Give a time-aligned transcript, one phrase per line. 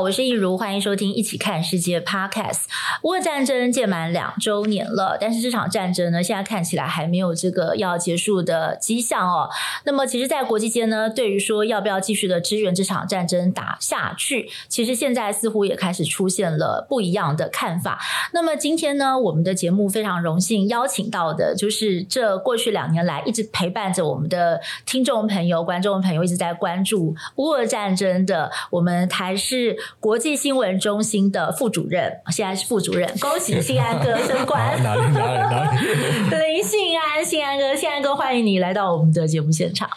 [0.00, 2.62] 我是益如，欢迎收听《一起看世界》Podcast。
[3.02, 9.50] 乌俄战争届满两周年了，但是这场战争呢，现在看起来还没有这个要结束的迹象哦。
[9.84, 18.00] 那么，其实，在国际间呢，对于说要不要继续的支援这场战争打下去，其实现在似乎也开始出现了不一样的看法。
[18.32, 29.76] 那么，今天呢，我们的节目非常荣幸邀请到的，就是这过去两年来一直陪伴着我们的听众朋友、观众朋友，一直在关注乌俄战争的我们台视。
[30.00, 34.82] 国际新闻中心的副主任，现在是副主任，恭喜信安哥升官。
[34.82, 35.78] 哪里哪里哪里？
[36.54, 39.90] 林 信安，信安哥，信安哥，欢迎你来到我们的节目现场。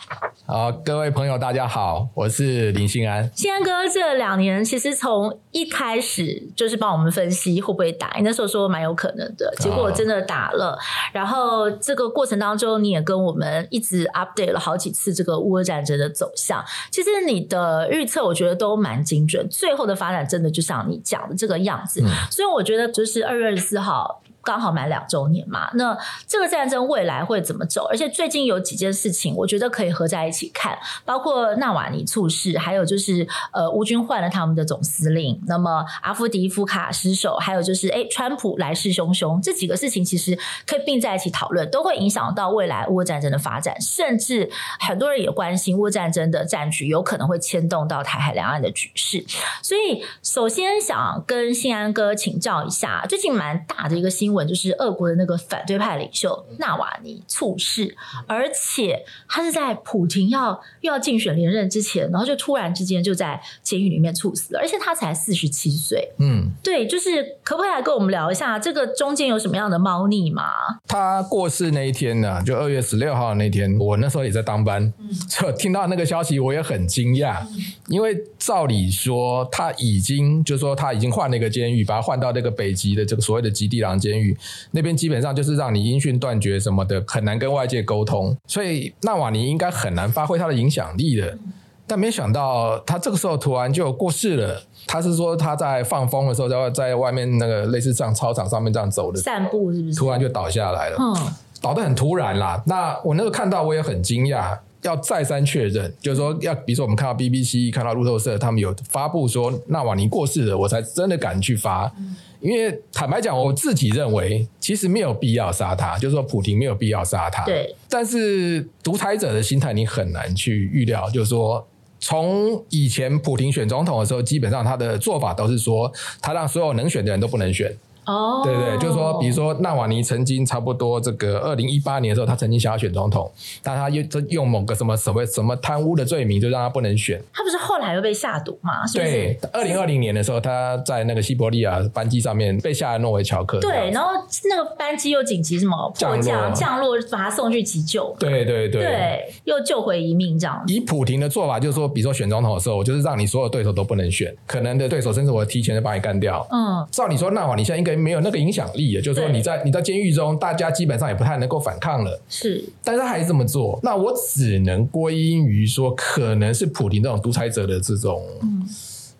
[0.45, 3.31] 好，各位朋友，大家好，我是林信安。
[3.33, 10.77] 信安哥这两年其实从一开始就是帮我们分析会不会打，你那时候说蛮有可能的，结果真的打了。
[11.13, 16.61] 然后这个过程当中，你也跟我们一直 update 了好几次这个乌俄战争的走向。
[16.91, 19.47] 其实你的预测，我觉得都蛮精准。
[19.49, 24.21] 最后的发展真的就像你讲的这个样子，嗯、所以我觉得就是二月二十四号。
[24.43, 27.85] 刚好满两周年嘛，那这个战争未来会怎么走？
[27.89, 44.49] 而且最近有几件事情，我觉得可以合在一起看，包括纳瓦尼猝死，还有就是呃乌军换了他们的总司令，那么阿夫迪夫卡失守，还有就是诶川普来势汹汹，这几个事情其实可以并在一起讨论，都会影响到未来乌战争的发展，甚至
[44.79, 49.23] 很多人也关心乌战争的战局有可能会牵动到台海两岸的局势。
[49.61, 54.43] 所以首先想跟信安哥请教一下，最近蛮大的一个新闻。
[54.47, 57.95] 就是俄国的那个反对派领袖纳瓦尼猝逝，
[58.27, 60.51] 而且他是在普廷要
[60.81, 66.11] 又要竞选连任之前，然后就突然之间就在监狱里面猝死了，而且他才四十七岁。
[66.19, 70.43] 嗯，对，就是可不可以来跟我们聊一下这个中间有什么样的猫腻吗？
[70.87, 74.93] 他过世那一天呢，就二月十六号那天，我那时候也在当班，
[75.29, 77.41] 就听到那个消息，我也很惊讶，
[77.87, 84.22] 因为照理说他已经就是说他已经换了一个监狱，把他换到那个北极的这个所谓的极地狼监狱。
[84.71, 91.37] 那边基本上就是让你音讯断绝什么的，很难跟外界沟通，所以纳瓦尼应该很难发挥他的影响力的。
[91.85, 94.61] 但没想到他这个时候突然就过世了。
[94.85, 99.97] 他是说他在放风的时候，在在外面那个类似像操场上面这样走的散步，是不是？
[99.97, 101.15] 突然就倒下来了，嗯，
[101.61, 102.61] 倒得很突然啦。
[102.65, 111.91] 那我那个看到我也很惊讶，要再三确认，就是说要比如说我们看到 BBC 看到路透社他们有发布说纳瓦尼过世了，我才真的敢去发。
[111.97, 117.45] 嗯因为坦白讲，我自己认为其实没有必要杀他，就是说普廷没有必要杀他。
[117.45, 117.73] 对。
[117.87, 121.65] 但是独裁者的心态你很难去预料，就是说
[122.01, 125.89] 从以前普廷选总统的时候，基本上他的做法都是说
[126.21, 127.73] 他让所有能选的人都不能选。
[128.05, 133.31] 哦，对对，就是说，比如说纳瓦尼曾经差不多这个二零一八年的时候，他曾经想要选总统，
[133.61, 137.21] 但他用用某个什么所谓什么贪污的罪名，就让他不能选。
[137.33, 138.85] 他不是后来又被下毒吗？
[138.85, 139.11] 是不是？
[139.11, 143.59] 对，二零二零年的时候，他在那个西伯利亚班机上面被下了诺维乔克。
[143.61, 144.09] 对，然后
[144.49, 148.13] 那个班机又紧急什么迫降降落，把他送去急救。
[148.19, 150.61] 对对对，对，又救回一命这样。
[150.67, 156.45] 以普廷的做法，就是说，比如说选总统的时候，我就是让你所有对手都不能选，可能的对手甚至我提前就把你干掉。
[156.51, 157.92] 嗯，照你说，纳瓦尼现在应该。
[157.95, 162.21] 没有那个影响力，也就是说你在你在监狱中，大家基本上也不太能够反抗了。
[162.29, 168.67] 是，但是他还是这么做，那我只能归因于说，可能是普廷这种独裁者的这种，嗯，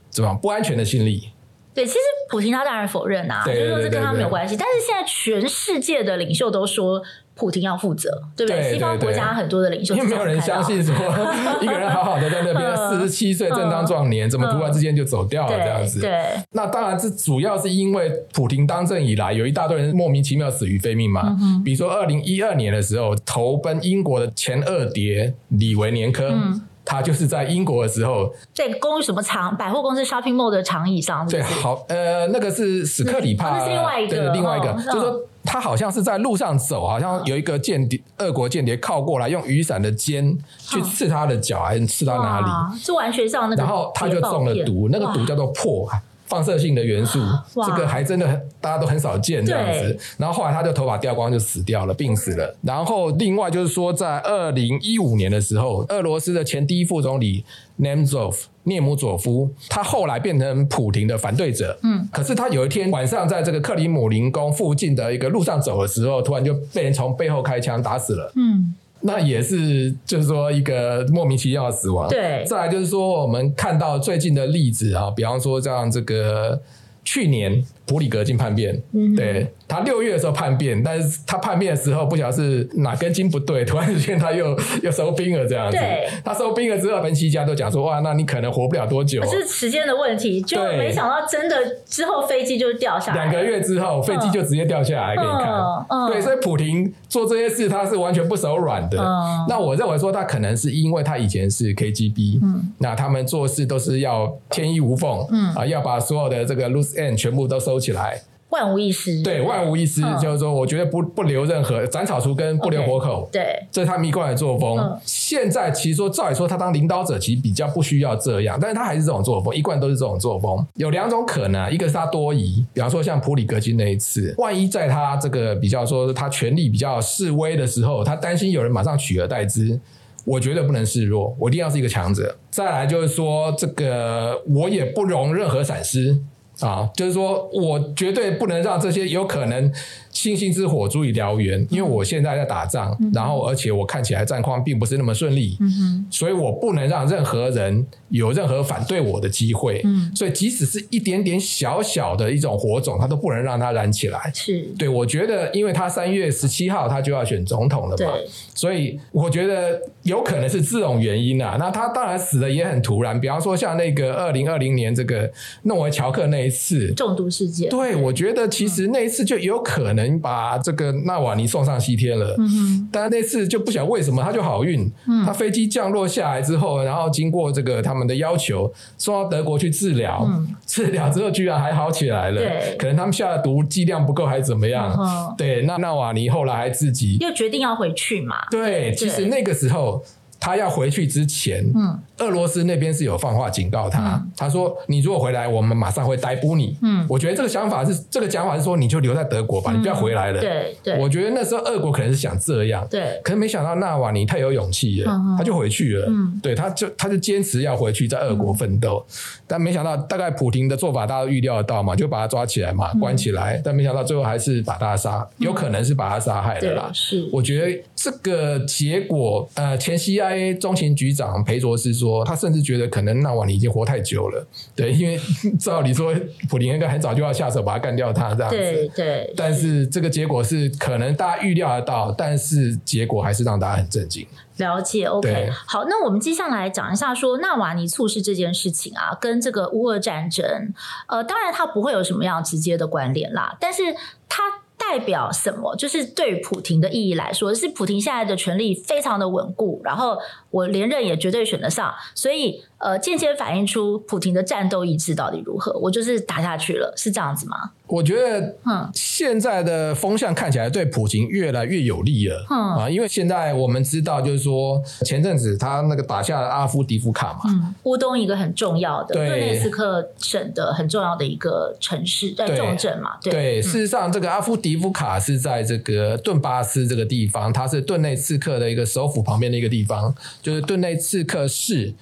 [0.10, 1.30] 怎么样不安全的心理。
[1.74, 2.00] 对，其实
[2.30, 4.56] 普京他当然否认啊，就是说这跟他没有关系。
[4.56, 7.02] 但是现在全世界的领袖都说。
[7.36, 8.60] 普京要负责，对不对？
[8.60, 10.94] 对对对，西方国家很多的领袖，因为没有人相信说
[11.62, 16.00] 一个人好好的在那边四十七岁正当壮年，怎么突然之间就走掉了这样子？
[16.00, 16.12] 对，
[16.52, 21.36] 那当然这主要是因为普廷当政以来，有一大堆人莫名其妙死于非命嘛。
[21.42, 26.30] 嗯、比如说二零一二年的时候，投奔英国的前二谍李维年科。
[26.30, 42.78] 嗯他就是在英国的时候，在公寓什么长百货公司 shopping mall 的长椅上是是，对，好，呃，那个是史克里帕，那是另外一个，对，另外一个，哦、就是说他好像是在路上走，好像有一个间谍，俄国间谍靠过来，用雨伞的尖去刺他的脚，还是刺到哪里？
[42.78, 45.90] 是完全上那个，然后他就中了毒，那个毒叫做釙。
[46.26, 47.20] 放射性的元素，
[47.66, 48.26] 这个还真的
[48.60, 49.98] 大家都很少见这样子。
[50.18, 52.56] 然后后来他就头发掉光就死掉了，病死了。
[52.62, 57.44] 然后另外就是说，在二零一五年的时候，俄罗斯的前第一副总理
[57.80, 61.78] Nemtsov 涅姆佐夫，他后来变成普廷的反对者。
[61.84, 68.32] 嗯，可是他有一天晚上在这个克里姆林宫附近的一个路上走的时候，突然就被人从背后开枪打死了。
[68.36, 68.74] 嗯。
[69.06, 72.08] 那也是，就是说一个莫名其妙的死亡。
[72.08, 76.62] 对，再来就是说，我们看到最近的例子啊，比方说像这个
[77.04, 79.54] 去年普里格金叛变，嗯，对。
[79.66, 85.78] 他六月的时候叛变，但是他叛变的时候不晓得是哪根筋不对，突然之间他又 又收兵了这样子。
[85.78, 90.42] 对，他收兵了之后，分析家都讲说哇，那你可能活不了多久，是时间的问题。
[90.42, 96.12] 就没想到真的之后飞机就掉下来，两个月之后飞机就直接掉下来给你看。
[96.12, 99.00] 对，所以普廷做这些事他是完全不手软的。
[99.00, 108.22] 嗯、那我认为说他可能是因为他以前是 KGB，嗯，那他们做事都是要天衣无缝，嗯啊，要把所有的这个 loose end 全部都收起来。
[108.50, 114.96] 万无一失，对，万无一失，就是说，我觉得不不留任何斩草除根，不留活口，对，这是他们一贯的作风。
[115.04, 120.64] 现在其实说，照理说，他当领导者其实比较不需要这样，但是他还是这种作风，一贯都是这种作风。
[120.76, 129.80] 有两种可能，一个是他多疑，比方说像普里格金那一次，万一在他这个比较说他权力比较示威的时候，他担心有人马上取而代之，
[130.26, 132.38] 我觉得不能示弱，我一定要是一个强者。
[132.52, 136.16] 再来就是说，这个我也不容任何闪失。
[136.60, 139.72] 啊，就是说我绝对不能让这些有可能
[140.14, 149.82] 星星之火足以燎原，因为我现在在打仗，嗯、然后而且我看起来战况并不是那么顺利，嗯、哼所以我不能让任何人有任何反对我的机会。
[149.84, 154.32] 嗯、所以即使是一点点小小的一种火种，他都不能让它燃起来。
[154.36, 161.58] 是对，我觉得，因为他三月十七号他就要选总统了嘛，对所以我觉得有可能是这种原因啊。
[161.58, 165.28] 那他当然死的也很突然，比方说像那个二零二零年这个
[165.64, 166.44] 诺维乔克那。
[166.44, 172.36] 一次中毒事件，对，我觉得其实那一次就有可能把这个纳瓦尼送上西天了。
[172.38, 182.42] 嗯哼，但那次就不晓得为什么他就好运，嗯，他飞机降落下来之后，然后经过这个他们的要求送到德国去治疗，嗯，治疗之后居然还好起来了。
[182.42, 184.98] 对，可能他们下的毒剂量不够还是怎么样？
[185.38, 188.36] 对，那纳瓦尼后来还自己又决定要回去嘛？
[188.50, 190.04] 对，其实那个时候。
[190.44, 200.42] 他要回去之前，嗯，俄罗斯那边是有放话警告他，嗯、他说：“你如果回来，我们马上会逮捕你。”嗯，我觉得这个想法是，这个讲法是说，你就留在德国吧，嗯、你不要回来了。
[200.42, 206.08] 对对，对我觉得那时候俄国可能是想这样，对，可是没想到纳瓦尼太有勇气了，嗯、他就回去了。
[206.10, 209.14] 嗯，对，他就他就坚持要回去在俄国奋斗，嗯、
[209.48, 216.92] 但没想到大概普廷的做法大家都预料得到嘛，就把他抓起来嘛，关起来，嗯、但没想到最后还是把他杀，有可能是把他杀害了啦。
[216.94, 219.98] 是，我觉得这个结果，呃，前
[220.34, 221.14] CIA 中情局。
[221.14, 225.20] 长裴卓斯说，他甚至觉得可能纳瓦尼已经活太久了，对，因为
[225.60, 226.12] 照理说
[226.50, 229.34] 普林应该很早就要下手把他干掉，他这样子，对对。
[229.38, 234.26] 但是这个结果是可能大家预料得到，但是结果还是让大家很震惊。
[234.58, 240.74] 了解，OK，好，那我们接下来讲一下说纳瓦尼猝死这件事情啊，跟这个乌俄战争，
[241.08, 243.84] 呃，当然它不会有什么样直接的关联啦，但是
[244.28, 244.42] 它。
[244.90, 245.76] 代表什么？
[245.76, 250.18] 就是对于普廷的意义来说，是普廷现在的权力非常的稳固，然后
[250.52, 255.72] 我连任也绝对选得上，所以呃，间接反映出普亭的战斗意志到底如何。
[255.80, 257.72] 我就是打下去了，是这样子吗？
[257.88, 281.94] 我觉得，嗯，现在的风向看起来对普京越来越有利了，嗯啊，因为现在我们知道，就是说前阵子他那个打下了阿夫迪夫卡嘛，嗯，乌东一个很重要的顿内斯克省的很重要的一个城市，在重镇嘛，对，对，事实上这个阿夫迪夫卡是在这个顿巴斯这个地方，它是顿内茨克的一个首府旁边的一个地方，就是顿内茨克市。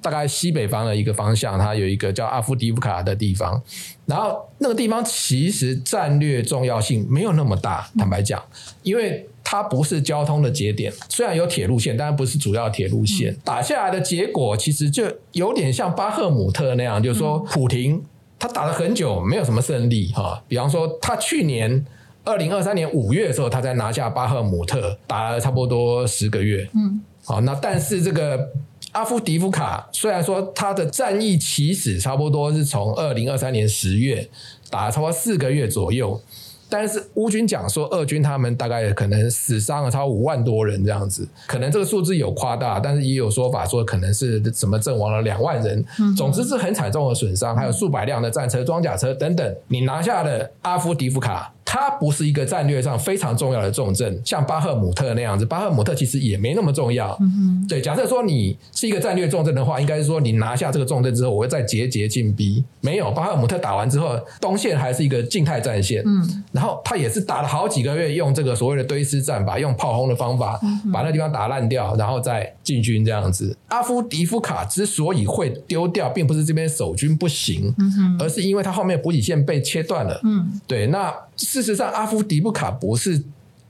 [0.00, 3.60] 大概西北方的一个方向，它有一个叫阿夫迪夫卡的地方，
[4.06, 8.42] 然后那个地方其实战略重要性没有那么大，坦白讲，
[8.82, 13.36] 因为它不是交通的节点，虽然有铁路线，但不是主要铁路线。
[13.44, 18.02] 打下来的结果其实就有点像巴赫姆特那样，就是说普廷
[18.38, 21.84] 他打了很久没有什么胜利哈，比方说他去年
[22.24, 28.48] 二零二三年五月的时候，他才拿下巴赫姆特，打了差不多十个月，嗯，好，那但是这个。
[28.92, 34.28] 阿夫迪夫卡虽然说他的战役起始差不多是从二零二三年十月
[34.70, 36.20] 打了差不多四个月左右，
[36.68, 45.84] 但是乌军讲说俄军他们大概可能死伤了超五万多人这样子，可能这个数字有夸大，但是也有说法说可能是什么阵亡了两万人，
[46.16, 49.56] 总之是很惨重的损伤，还有数百辆的战车、装甲车等等。
[49.68, 51.52] 你拿下了阿夫迪夫卡。
[51.70, 55.44] 它不是一个战略上非常重要的重镇，像巴赫姆特那样子。
[55.44, 57.14] 巴赫姆特其实也没那么重要。
[57.20, 57.78] 嗯哼，对。
[57.78, 62.64] 假设说你是一个战略重镇的话，应该是说你拿下这个重镇之后，我会再节节进逼。
[62.80, 66.02] 没有，巴赫姆特打完之后，东线还是一个静态战线。
[66.06, 70.58] 嗯，然后他也是打了好几个月，用这个所谓的堆尸战法，用炮轰的方法
[70.90, 73.54] 把那地方打烂掉，然后再进军这样子。
[73.68, 80.18] 阿夫迪夫卡之所以会丢掉，并不是这边守军不行，嗯哼，而是因为他后面补给线被切断了。
[80.24, 80.86] 嗯，对。
[80.86, 81.14] 那
[81.62, 83.22] 事实上，阿夫迪布卡不是。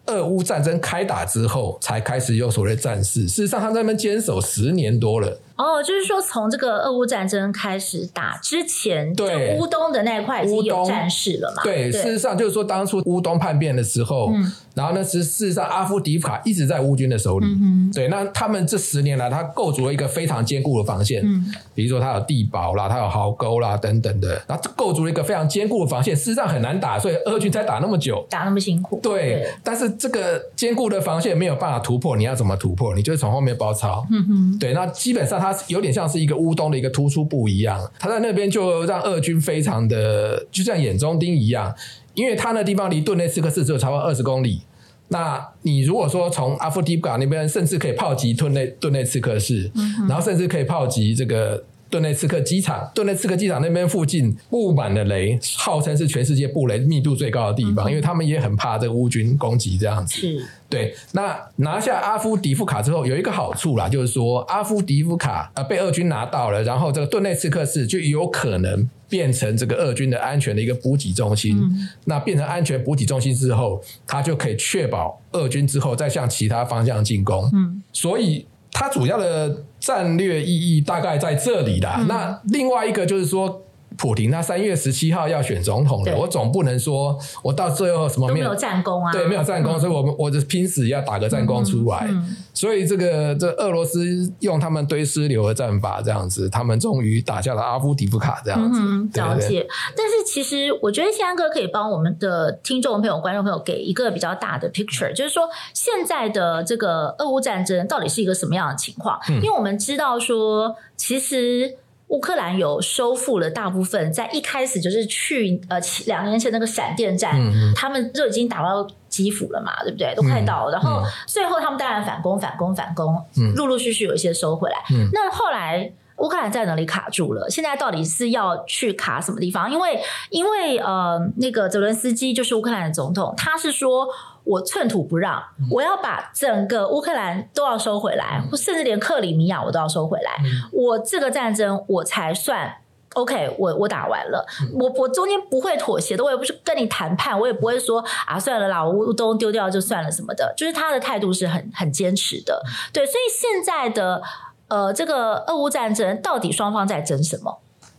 [0.07, 3.29] 俄乌战争开打之后，才开始有所谓战事。
[3.29, 5.39] 事实上，他在那边坚守十年多了。
[5.59, 11.63] 哦，就是说，从这个俄乌战争开始打之前，对乌东的那一块已经有战事了嘛？
[11.65, 17.47] 对，对，事实上就是说，当初乌东叛变的时候，嗯、然后呢，是事实上阿夫迪夫卡一直在乌军的手里。
[17.47, 21.23] 嗯、对，那他们这十年来，他构筑了一个非常坚固的防线。
[21.25, 26.15] 嗯，比如说他有地堡啦，他有壕沟啦等等的，然后构筑了一个非常坚固的防线。
[26.15, 29.01] 事实上很难打，所以俄军才打那么久，打那么辛苦。
[29.03, 32.95] 对，对但是这个坚固的防线没有办法突破，你要怎么突破？
[32.95, 34.07] 你就是从后面包抄。
[34.13, 36.39] 嗯哼，对，那基本上它有点像是一个。
[36.39, 41.75] 乌东的一个突出部一样，它在那边就让俄军非常的就像眼中钉一样，
[42.15, 44.61] 因为它那地方离顿内茨克市只有差不多二十公里。
[45.09, 52.91] 那你如果说从阿夫迪布卡那边，甚至可以炮击顿内顿内茨克市，嗯、然后甚至可以炮击这个顿内茨克机场。
[52.95, 60.15] 顿内茨克机场那边附近布满了雷，号称是全世界布雷密度最高的地方，嗯、因为他们也很怕这个乌军攻击这样子。
[60.15, 60.47] 是。
[60.71, 71.57] 对，那拿下阿夫迪夫卡之后，有一个好处啦，就是说阿夫迪夫卡呃被俄军拿到了，然后这个顿内茨克市就有可能变成这个俄军的安全的一个补给中心。
[71.59, 77.49] 嗯、那变成安全补给中心之后，它就可以确保俄军之后再向其他方向进攻。
[77.55, 81.97] 嗯，所以它主要的战略意义大概在这里啦。
[82.01, 83.65] 嗯、那另外一个就是说。
[83.97, 89.11] 普廷他三月十七号要选总统了，我总不能说我到最后什么没有，没有战功啊？
[89.11, 92.07] 对，没有战功，嗯、所以我们我就拼死要打个战功出来。
[92.09, 98.79] 嗯嗯、所以这个这俄罗斯用他们堆尸流的战法这样子，他们终于打下了阿夫迪夫卡这样子。
[98.81, 99.67] 嗯、了解。
[99.97, 109.19] 但是其实我觉得宪安哥可以帮我们的听众朋友、观众朋友给一个比较大的 picture，就是说现在的这个俄乌战争到底是一个什么样的情况？
[109.29, 111.77] 嗯、因为我们知道说，其实。
[112.09, 117.37] 乌克兰有收复了大部分，在一开始就是去呃两年前那个闪电战，
[117.75, 120.15] 他们就已经打到基辅了嘛，对不对？
[120.15, 123.23] 都快到了，嗯、然后最后他们当然反攻、反攻、反攻，
[123.55, 124.77] 陆陆续续有一些收回来。
[124.91, 127.49] 嗯、那后来乌克兰在哪里卡住了？
[127.51, 129.71] 现在到底是要去卡什么地方？
[129.71, 130.01] 因为
[130.31, 134.09] 因为呃，那个泽伦斯基就是乌克兰的总统，他是说。
[134.49, 140.39] 我寸土不让，我要把整个乌克兰都要收回来，或甚至连克里米亚我都要收回来。
[140.73, 142.77] 我这个战争我才算
[143.13, 152.63] OK，我我打完了，我我中间不会妥协的，我也不是跟你谈判，我也不会说啊算了啦，乌东丢掉就算了什么的，就是他的态度是很很坚持的。
[152.91, 154.23] 对，所以现在的
[154.69, 157.59] 呃这个俄乌战争到底双方在争什么？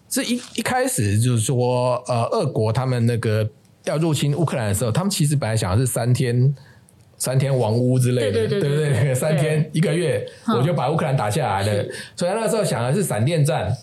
[0.10, 3.50] 这一一开始就是说呃俄国他们那个。
[3.86, 6.54] 要入侵乌克兰的时候，他们其实本来想的是三天、
[7.18, 9.16] 三天王屋之类的，对，不对？
[9.16, 11.86] 三天一个月，我就把乌克兰打下来了。
[12.16, 13.76] 所以那个时候想的是闪电战，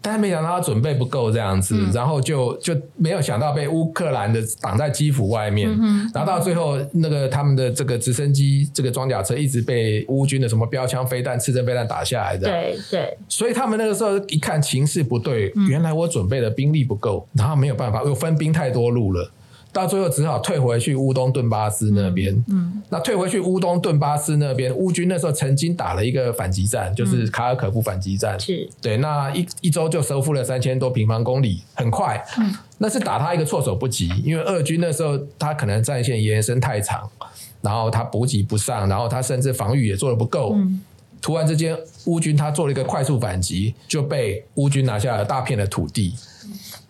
[0.00, 12.48] 但是没想到他准备不够这样子，嗯、然后就就没有想到被乌克兰的挡在基辅外面，嗯、然后到最后那个他们的这个直升机、这个装甲车一直被乌军的什么标枪飞弹、刺针飞弹打下来的。
[12.48, 19.30] 对对，所以他们那个时候一看情势不对，嗯、原来我准备的兵力不够，然后没有办法，又分兵太多路了。
[19.72, 22.34] 到最后只好退回去乌东顿巴斯那边。
[22.48, 28.38] 嗯，嗯，那退回去乌东顿巴斯那边，乌军那时候曾经打了一个反击战，就是卡尔可夫反击战。
[28.38, 32.22] 是、嗯，对，那一一周就收复了三千多平方公里，很快。
[32.38, 37.08] 嗯，那是打他一个措手不及，因为俄军那时候他可能战线延伸太长，
[37.60, 40.54] 然后他补给不上，然后他甚至防御也做的不够。
[40.54, 40.80] 嗯，
[41.20, 46.14] 突然之间，乌军他做了一个快速反击，就被乌军拿下了大片的土地。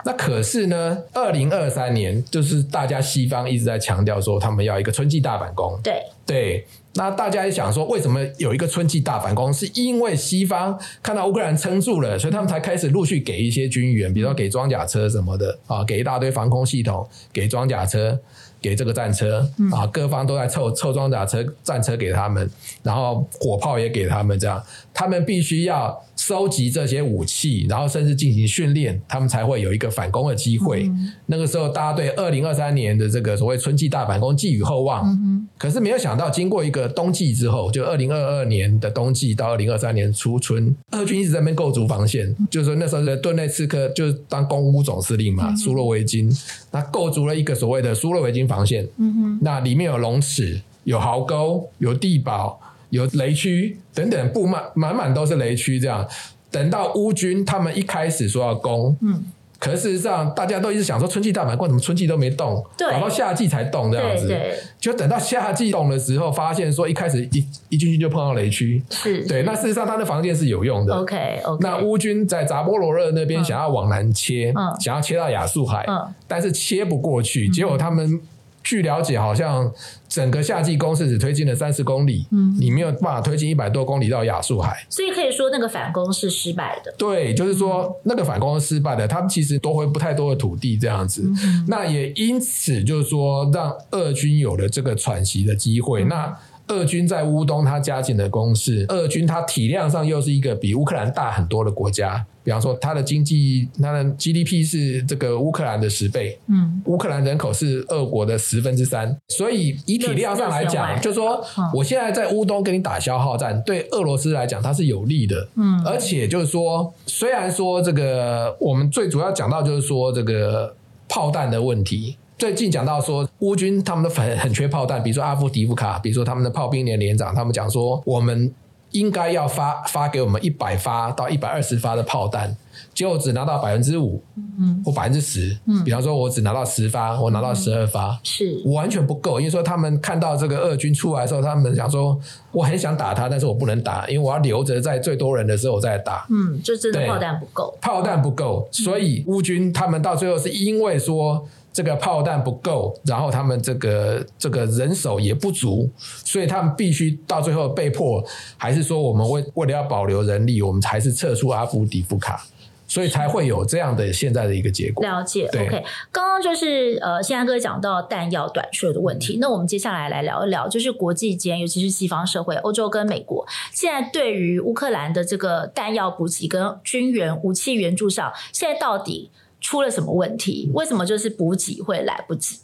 [0.05, 5.79] 那可是呢，二零二三年就是大家西方一直在强调说，他们要一个春季大反攻。
[5.83, 9.53] 对对，那大家也想说，为什么有一个春季大反攻？
[9.53, 18.19] 是因为西方看到乌克兰撑住了，所以他们才开始陆续给一些军援，比如说给装甲车什么的啊，给一大堆防空系统，给装甲车。
[18.63, 19.39] 给这个战车
[19.73, 22.47] 啊，各方都在凑凑装甲车、战车给他们，
[22.83, 24.63] 然后火炮也给他们，这样
[24.95, 30.85] 他们必须要收集这些武器，然后甚至进行训练，他们才会会有一个反攻的机会。
[30.85, 35.05] 嗯、那个时候，大家对二零二三年的这个所谓春季大反攻寄予厚望。
[35.11, 42.29] 嗯、可是没有想到，经过一个冬季之后，就二零二二年的冬季到二零二三年初春，俄军一直在那边构筑防线。
[42.39, 46.31] 嗯、就是说那时候的顿内茨克就是当公乌总司令嘛，苏洛维金，
[46.71, 48.87] 他构筑了一个所谓的苏洛维金防线。
[48.99, 56.07] 嗯，那里面有龙齿、有壕沟、有地堡、有雷区等等，布满满满都是雷区，这样。
[56.51, 59.23] 等到乌军他们一开始说要攻，嗯，
[59.61, 78.21] 可事实上大家都一直想说春季大满贯，怎么春季都没动，对，搞到夏季才动这样子，对，就等到夏季动的时候，发现说一开始一一进去就碰到雷区，是，对，那事实上他的防线是有用的，OK OK，那乌军在扎波罗热那边想要往南切，嗯，想要切到亚速海，嗯，但是切不过去，结果他们。
[78.63, 79.73] 据了解，好像
[80.09, 86.95] 整个夏季攻势只推进了三十公里，嗯，你没有办法推进一百多公里到亚速海，所以可以说那个反攻是失败的。
[86.99, 96.05] 对，就是说那个反攻是失败的，他们其实夺回不太多的土地这样子，嗯、那也因此就是说让俄军有了这个喘息的机会。
[96.05, 96.39] 嗯、那
[96.69, 98.87] 俄军在乌东，他加紧了攻势。
[98.91, 106.39] 俄军他体量上又是一个比乌克兰大很多的国家，比方说它的经济，它的 GDP 是这个乌克兰的十倍。
[106.49, 111.45] 嗯，乌克兰人口是俄国的十分之三，所以以体量上来讲，就是说
[111.75, 115.49] 我现在在乌东跟你打消耗战，对俄罗斯来讲它是有利的。
[115.57, 120.75] 嗯，而且就是说，虽然说这个我们最主要讲到就是说这个
[121.09, 122.17] 炮弹的问题。
[122.39, 128.51] 最近讲到说，乌军他们都很很缺炮弹，比如说阿夫迪夫卡，比如说他们的炮兵连连长，他们讲说，我们
[128.91, 132.57] 应该要发发给我们一百发到一百二十发的炮弹，
[132.93, 134.23] 结果只拿到百分之五，
[134.59, 138.61] 嗯，或百分之十，嗯，比方说我只拿到十发，我拿到十二发，是。
[138.67, 142.19] 完全不够，因为说他们看到这个俄军出来的时候，他们想说，
[142.53, 151.47] 我很想打他，但是我不能打，因为我要留着在最多人的时候我再打，嗯，就真的炮弹不够，炮弹不够，所以乌军他们到最后是因为说。
[151.73, 158.23] 这个炮弹不够，然后他们这个这个人手也不足，所以他们必须到最后被迫，
[158.57, 162.45] 还是说我们为为了要保留人力，我们还是撤出阿夫迪夫卡，
[162.89, 165.07] 所以才会有这样的现在的一个结果。
[165.07, 165.85] 了解对，OK。
[166.11, 179.31] 刚刚就是呃，现在哥讲到弹药短缺的问题，那我们接下来来聊一聊，就是国际间，尤其是西方社会，欧洲跟美国，现在对于乌克兰的这个弹药补给跟军援武器援助上，现在到底
[179.61, 180.71] 出了什么问题？
[180.75, 182.59] 为什么就是补给会来不及？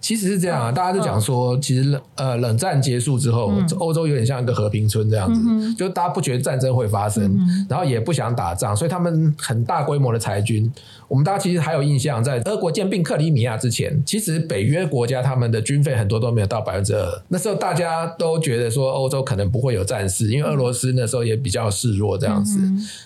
[0.00, 10.72] 其实是这样啊，大家都讲说，其实冷呃冷战结束之后，欧洲有点像一个和平村这样子，就大家不觉得战争会发生，然后也不想打仗，所以他们很大规模的裁军。
[11.06, 17.22] 我们大家其实还有印象，在俄国兼并克里米亚之前，其实北约国家他们的军费很多都没有到百分之二。
[17.28, 22.58] 那时候大家都觉得说欧洲可能不会有战事，因为俄罗斯那时候也比较示弱这样子。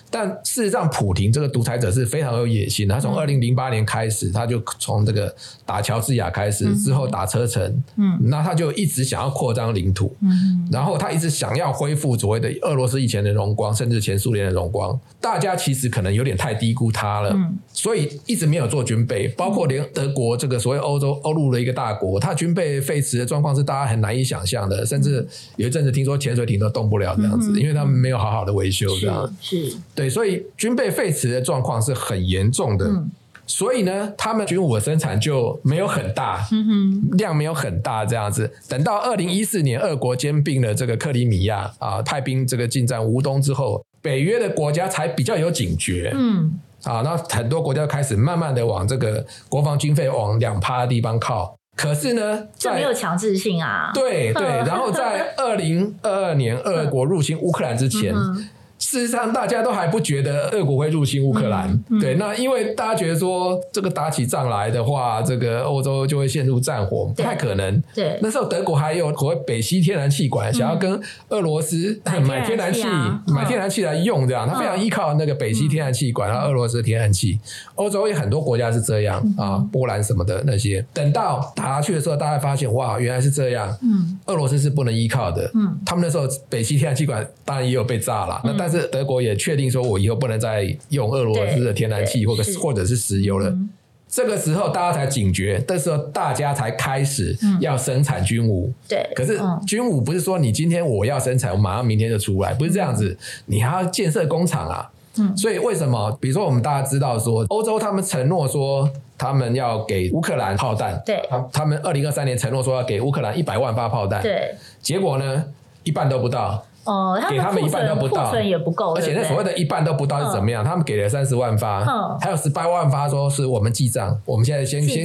[0.09, 2.93] 但事实上，普廷这个独裁者是非常有野心的。
[2.93, 5.33] 他从二零零八年开始，他就从这个
[5.65, 6.65] 打乔治亚开始。
[6.85, 14.97] 之后打车臣，嗯，那他就一直想要扩张领土，嗯，然后他一直想要恢复所谓的俄罗斯以前的荣光，甚至前苏联的荣光。
[15.19, 29.77] 大家其实可能有点太低估他了，嗯，所以一直没有做军备，包括连德国这个所谓欧洲欧陆的一个大国，他军备废弛的状况是大家很难以想象的，甚至有一阵子听说潜水艇都动不了这样子，因为他们没有好好的维修这样，是，是。
[29.95, 32.85] 对，所以军备废弛的状况是很严重的。
[32.85, 33.09] 嗯
[33.47, 38.51] 所以呢，他们军武的生产就没有很大，嗯、哼量没有很大这样子。
[38.67, 46.11] 等到二零一四年，俄国兼并了这个克里米亚啊，派兵这个进占乌东之后，北约的国家才比较有警觉。
[46.15, 51.55] 嗯，啊，那很多国家开始慢慢的往这个国防军费往两趴的地方靠。
[51.75, 53.91] 可是呢，这没有强制性啊。
[53.93, 58.11] 对对， 然后在二零二二年，俄国入侵乌克兰之前。
[58.15, 61.69] 嗯事实上，大家都还不觉得俄国会入侵乌克兰。
[61.69, 67.81] 嗯嗯、对，那因为大家觉得说，这个打起仗来的话，这个欧洲就会陷入战火，不太可能。
[67.93, 72.83] 对，那时候德国还有所谓北溪天然气管，嗯、想要跟俄罗斯买天然气，
[73.27, 77.39] 买天然气来用，这样，他非常依靠那个北溪天然气管，然后俄罗斯的天然气。
[77.75, 80.85] 欧洲有很多国家是这样啊，波兰什么的那些。
[80.93, 83.75] 等到打下去的时候，大家发现哇，原来是这样。
[83.81, 85.49] 嗯，俄罗斯是不能依靠的。
[85.53, 88.41] 嗯，他们那时候北溪天然气管当然也有被炸了。
[88.43, 93.49] 那但是德国也确定说，我以后不能再用俄罗斯的天然气或者或者是石油了。
[93.49, 93.69] 嗯、
[94.07, 98.71] 这个时候大家才警觉，这时候大家才开始要生产军武。
[98.87, 104.89] 对、嗯，可是军武不是说你今天我要生产，我马上明天就出来，不是这样子，你还要建设工厂啊。
[105.17, 106.11] 嗯，所以为什么？
[106.19, 115.45] 比如说我们大家知道说，欧洲他们承诺说他们要给乌克兰炮弹，对，他他们二零二三年承诺说要给乌克兰一百万发炮弹，对，结果呢，
[115.83, 116.65] 一半都不到。
[116.85, 120.63] 哦，给他们一半都不到，库存也不够，而且那所谓的一半都不到是怎么样？
[120.63, 121.83] 他们给了三十万发，
[122.19, 125.03] 还有十八万发说是我们记账，我们现在先先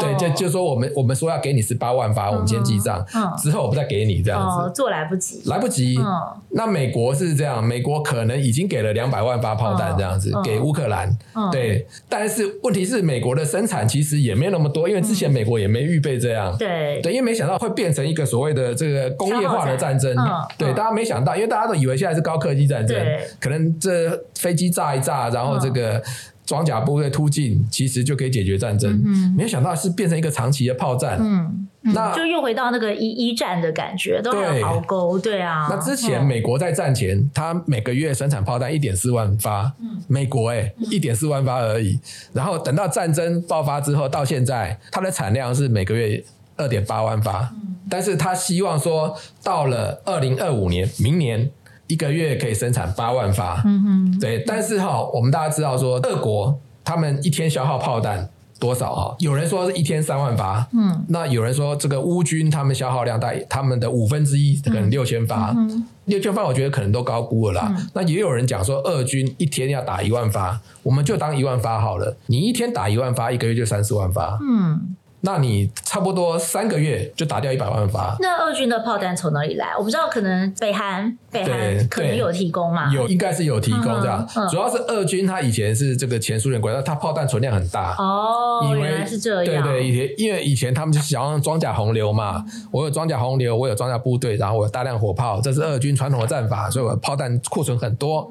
[0.00, 3.04] 对，就就说我们我们说要给你十八万发，我们先记账，
[3.36, 5.98] 之后我不再给你这样子，做来不及，来不及。
[6.50, 11.14] 那美国是这样，美国可能已经给了两百万发炮弹这样子给乌克兰，
[11.52, 17.00] 对，但是问题是美国的生产其实也没有那么多，因为之前美国也没预备这样，对。
[17.02, 20.16] 对，因为没想到会变成一个所谓的这个工业化的战争，
[20.56, 21.98] 对，大家没想到，因为大家都以为。
[21.98, 22.96] 现在是高科技战争，
[23.40, 26.00] 可能这飞机炸一炸，然后这个
[26.46, 29.02] 装甲部队突进，其实就可以解决战争。
[29.04, 31.18] 嗯、没想到是变成一个长期的炮战。
[31.20, 35.18] 嗯，那就又回到那个一一战的感觉，都还有壕沟。
[35.18, 39.72] 对，啊，那之前美国在战前，他每个月生产炮弹一点四万发。
[39.80, 41.98] 嗯、美国哎，一点四万发而已。
[42.32, 46.22] 然后等到战争爆发之后，到现在，它的产量是每个月
[46.58, 47.50] 二点八万发。
[47.54, 51.50] 嗯、但是他希望说，到了二零二五年，明年。
[51.90, 58.28] 一个月可以生产八万发，嗯哼，对，但是哈，我们大家知道说，俄国他们一天消耗炮弹
[58.60, 59.16] 多少哈？
[59.20, 65.56] 有人说是一天三万发，嗯，那有人说这个乌军他们消耗量大他们的五分之一，可能六千发，
[66.04, 67.74] 六千发我觉得可能都高估了啦。
[67.74, 72.18] 嗯、那也有人讲说，俄军一天要打一万发，我们就当一万发好了。
[72.26, 74.94] 你一天打一万发，一个月就三四万发，嗯。
[75.22, 78.16] 那你差不多三个月就打掉一百万发。
[78.20, 79.74] 那俄军的炮弹从哪里来？
[79.76, 82.88] 我不知道，可能北韩北韩可能有提供嘛？
[82.94, 84.24] 有，应该是有提供这样。
[84.48, 87.96] 主要是俄军他以前是这个前苏联国家，他炮弹存量很大。
[87.98, 89.62] 哦，原来是这样。
[89.64, 98.30] 对对，以前因为以前他们就想要装甲洪流嘛，我有装甲洪流，我有装甲部队，然后我有大量火炮，这是俄军传统的战法，所以我炮弹库存很多。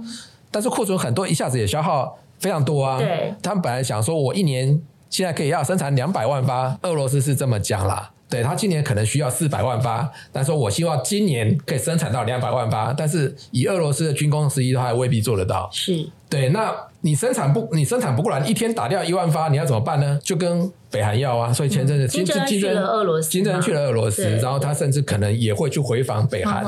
[0.50, 2.98] 但是库存很多，一下子也消耗非常多啊。
[2.98, 4.82] 对，他们本来想说我一年。
[5.10, 8.12] 现在可以要生产两百万发，俄罗斯是这么讲啦。
[8.30, 15.70] 对，他今年可能需要四百万发，但是我希望今年可以生产到两百万发，但是以俄罗斯的军工实力，他还未必做得到。
[15.72, 20.20] 是，对，那你生产不，你生产不过来，一天打掉一万发，你要怎么办呢？
[20.22, 26.66] 就跟北韩要啊，所以前阵子金正恩去了俄罗斯，金正恩去了俄罗斯，然后他甚至可能也会去回访北韩。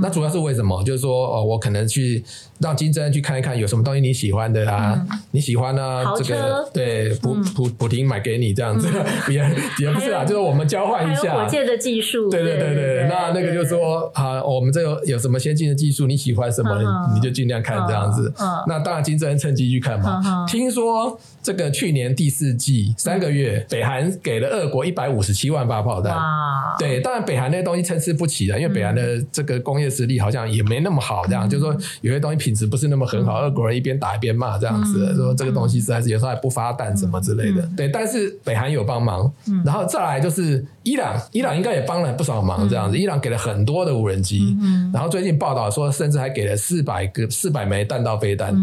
[0.00, 0.80] 那主要是为什么？
[0.84, 2.22] 就是说，哦，我可能去
[2.60, 5.04] 让金正恩去看一看，有什么东西你喜欢的啊？
[5.32, 6.14] 你喜欢啊？
[6.16, 8.86] 这个对，普普普丁买给你这样子，
[9.28, 9.44] 也
[9.80, 11.34] 也不是啊，就是我们交换一下。
[11.34, 16.70] 火箭的技术，对对对对，那那个就是说啊，我们这有有什么先进的技术，你喜欢什么，
[17.12, 18.32] 你就尽量看这样子。
[18.68, 20.46] 那当然，金正恩趁机去看嘛。
[20.46, 23.66] 听说这个去年第四季三个月。
[23.68, 26.76] 北韩给了俄国一百五十七万发炮弹，哇。
[26.78, 48.54] 对，当然北韩那些东西参差不齐的，因为北韩的这个工业实力好像也没那么好，这样、嗯、就是说有些东西品质不是那么很好，俄、嗯、国人一边打一边骂这样子，嗯、说这个东西实在是有时候还不发弹什么之类的，嗯、对，但是北韩有帮忙，嗯、然后再来就是伊朗，伊朗应该也帮了不少忙这样子，嗯、伊朗给了很多的无人机，嗯、然后最近报道说甚至还给了四百个四百枚弹道飞弹。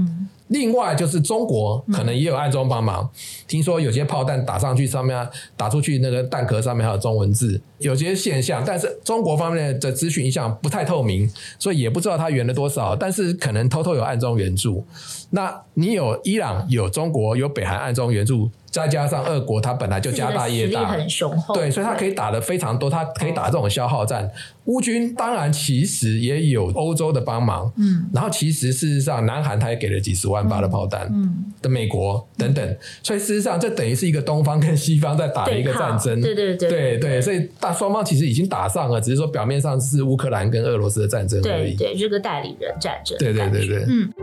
[0.49, 3.09] 嗯另外就是中国可能也有暗中帮忙，嗯、
[3.47, 14.83] 听说有些炮弹打上去上面打出去那个弹壳上面还有中文字，有些现象，但是中国方面的资讯一向不太透明，所以也不知道它援了多少，但是可能偷偷有暗中援助。
[15.29, 18.49] 那你有伊朗、有中国、有北韩暗中援助。
[18.71, 24.29] 再加上俄国，它本来就家大业大，很雄厚，对，所以它可以打得非常多，它可以打这种消耗战。
[24.65, 36.99] 乌军当然其实也有欧洲的帮忙，嗯，然后其实事实上，南韩它也给了几十万发的炮弹，嗯，的美国等等，所以事实上这等于是一个东方跟西方在打一个战争，对对对，对。
[36.99, 44.13] 对，所以大双方其实已经打上了，只是说表面上是乌克兰跟俄罗斯的战争而已，对，这个代理人战争，对对对对，嗯。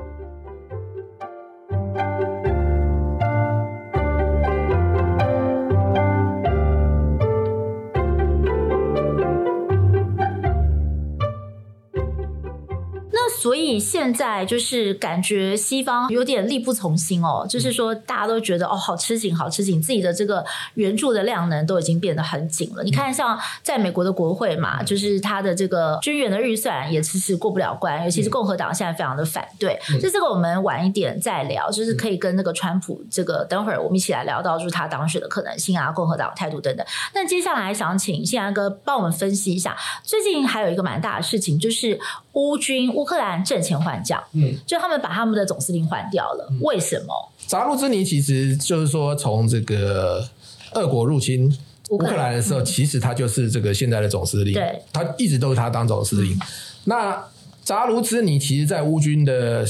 [13.47, 22.83] 所以现在就是感觉西方有点力不从心哦，就是说大家都觉得哦，好吃紧，好吃紧，自己的这个援助的量能都已经变得很紧了。
[22.83, 29.79] 你看，像在美国的国会嘛，就是他的这个军援的预算也迟迟过不了关，尤其是共和党现在非常的反对。
[30.03, 36.85] 就这个我们晚一点再聊，就是可以跟那个川普这个等会儿我们一起来聊到，就是他当选的可能性啊，共和党态度等等。
[37.15, 41.97] 那接下来想请信安哥帮我们分析一下，最近还有一个蛮大的事情，就是
[42.37, 43.44] 乌军乌克兰。
[43.44, 47.14] 阵前换将，嗯，就他们把他们的总司令换掉了，嗯、为什么？
[47.46, 50.27] 扎卢兹尼其实就是说，从这个
[50.72, 51.57] 俄国入侵
[51.90, 56.33] 乌克兰的时候，嗯、其实他就是这个现在的总司令，对，他一直都是他当总司令。
[56.33, 56.40] 嗯、
[56.85, 57.25] 那
[57.62, 59.64] 扎卢兹尼其实，在乌军的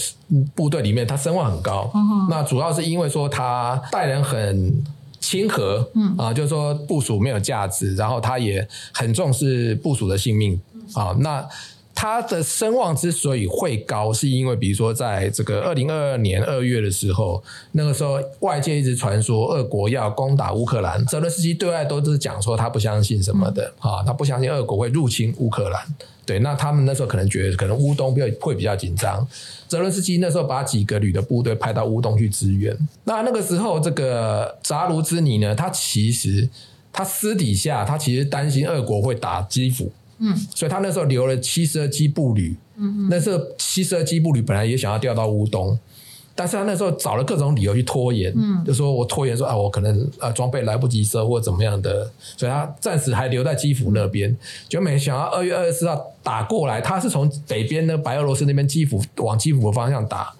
[0.55, 1.90] 部队里面，他声望很高。
[1.94, 4.83] 嗯、那主要是因为说他待人很
[5.20, 10.59] 亲和，嗯啊，就是说部署没有价值，然后他也很重视部署的性命
[10.94, 11.46] 啊，那。
[11.99, 25.83] 他的声望之所以会高，是因为比如说在这个二零二二年二月的时候，那个时候外界一直传说俄国要攻打乌克兰，泽伦斯基对外都是讲说他不相信什么的啊，他不相信俄国会入侵乌克兰。
[26.27, 29.27] 对，那他们那时候可能觉得可能乌东会会比较紧张，
[29.67, 32.77] 泽伦斯基那时候把几个旅的部队派到乌东去支援。
[33.05, 36.47] 那那个时候这个扎卢兹尼呢，他其实
[36.93, 39.91] 他私底下他其实担心俄国会打基辅。
[40.18, 45.79] 嗯，所以他那时候留了七十二机步旅，嗯嗯，那时候七十二机步旅本来也想要调到乌东，
[46.35, 54.37] 但是他那时候找了各种理由去拖延，嗯，就说我拖延说啊，我可能啊装备来不及收或怎么样的，所以他暂时还留在基辅那边，
[54.68, 60.35] 就没想到二月二十四号打过来，他是从北边的白俄罗斯那边基辅往基辅的方向打，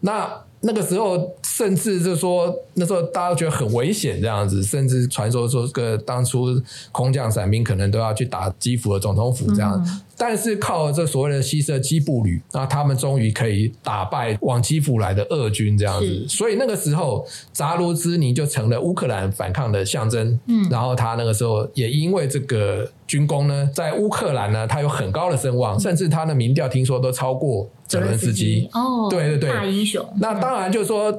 [0.00, 0.45] 那。
[0.66, 9.80] 那个时候，甚至就是说，那时候大家都觉得很危险，这样子，甚至传说说，这个当初空降伞兵可能都要去打基辅的总统府这样。
[9.86, 16.26] 嗯、但是靠这所谓的西色基步旅，那他们终于可以打败往基辅来的俄军这样子。
[16.28, 20.38] 所以那个时候，扎卢兹尼就成了乌克兰反抗的象征。
[20.46, 27.68] 嗯，然后他那个时候也因为这个军功呢，在乌克兰呢，他有很高的声望，甚至他的民调听说都超过。
[27.86, 30.04] 泽伦斯基哦，对对对，大英雄。
[30.20, 31.12] 那当然就是说，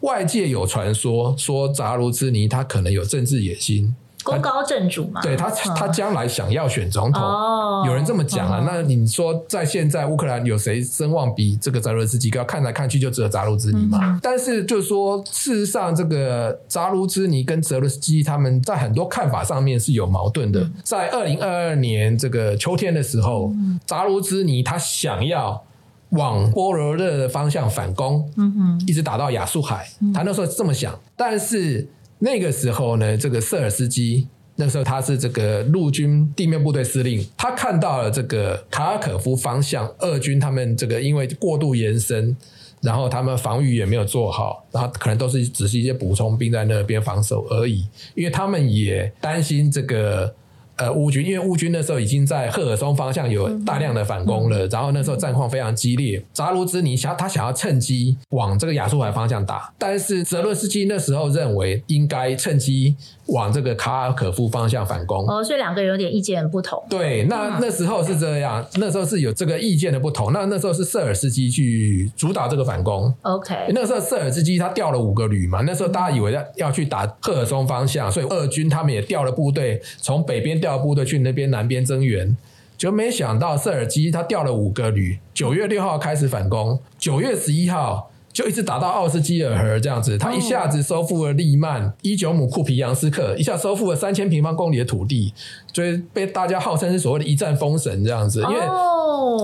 [0.00, 5.20] 外界有传说说扎卢兹尼他可能有政治野心，功高震主嘛。
[5.20, 8.58] 对他，他将来想要选总统，哦、有人这么讲啊。
[8.60, 12.44] 哦、那你说，在现在乌克兰有谁声望比这个泽伦斯基高？
[12.44, 13.98] 看来看去就只有扎卢兹尼嘛。
[14.02, 20.60] 嗯、但是就是说，事实上，这个扎卢兹尼跟泽伦斯基他们在很多看法上面是有矛盾的。
[20.60, 25.62] 嗯、在二零二二年这个秋天的时候，嗯、扎卢兹尼他想要。
[26.12, 29.86] 往波罗热的方向反攻，嗯哼，一直打到亚速海。
[30.00, 31.86] 嗯、他那时候是这么想，但是
[32.18, 42.36] 那个时候呢，这个瑟尔斯基，那时候他是这个陆军地面部队司令，他看到了这个卡尔可夫方向俄军他们这个因为过度延伸，
[42.80, 50.34] 然后他们防御也没有做好，然后可能都是只是一些补充兵在那边防守而已，因为他们也担心这个。
[50.82, 56.20] 呃，乌军因为乌军那时候已经在赫尔松方向有大量的反攻了，嗯、然后那时候战况非常激烈。
[56.32, 62.96] 扎卢兹尼想他想要趁机往这个亚速海方向打，但是泽伦斯基那时候认为应该趁机。
[63.26, 66.82] 往这个卡尔可夫方向反攻哦，所以两个人有点意见不同。
[66.90, 70.32] 对，那那时候是这样，那时候是有这个意见的不同。
[70.32, 73.14] 那那时候是瑟尔斯基去主导这个反攻。
[73.22, 82.36] OK，那时候瑟尔斯基他调了五个旅嘛，那时候大家以为要要去打赫尔松方向，所以俄军他们也调了部队从北边调部队去那边南边增援，
[82.76, 88.08] 就没想到瑟尔基他调了五个旅，九月六号开始反攻，九月十一号。
[88.32, 95.34] 就一直打到奥斯基尔河这样子，他一下子收复了利曼、伊久姆、库皮扬斯克，一下收复了三千平方公里的土地，
[95.72, 98.60] 所以被大家号称是所谓的一战封神这样子，因为。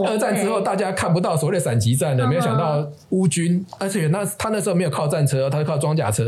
[0.05, 6.25] 二战之后，大家看不到所谓的闪击战的，没有想到乌军，而且那他那时候没有靠战车，他是靠装甲车，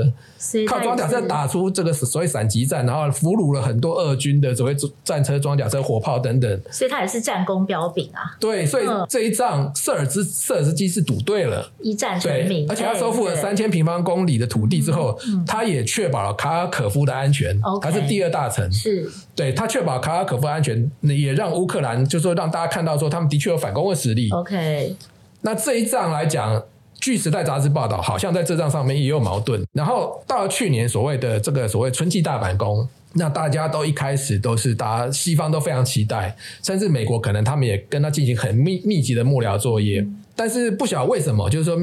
[0.68, 6.60] 靠装甲车打出这个所谓闪击战，然后俘虏了很多俄军的所谓战车、装甲车、火炮等等。
[6.70, 8.36] 所以他也是战功彪炳啊。
[8.38, 12.66] 对，所以这一仗瑟尔兹瑟尔斯基是赌对了，一战成名。
[12.68, 24.28] 而且他收复了三千平方公里的土地之后，他也确保了卡尔可夫的安全，他是第二大城，是对他确保卡尔可夫安全，也让乌克兰就是说让大家看到说他们的确有反攻的实力。
[24.32, 24.94] OK，
[25.40, 26.62] 那这一仗来讲，
[27.00, 29.66] 据时代杂志报道，好像在这仗上面也有矛盾。
[29.72, 41.78] 然后到了去年所谓的这个所谓春季大反攻，那大家都一开始都是大家西方都非常期待，甚至美国可能他们也跟他进行很密密集的幕僚作业，嗯、但是不晓得为什么，就是说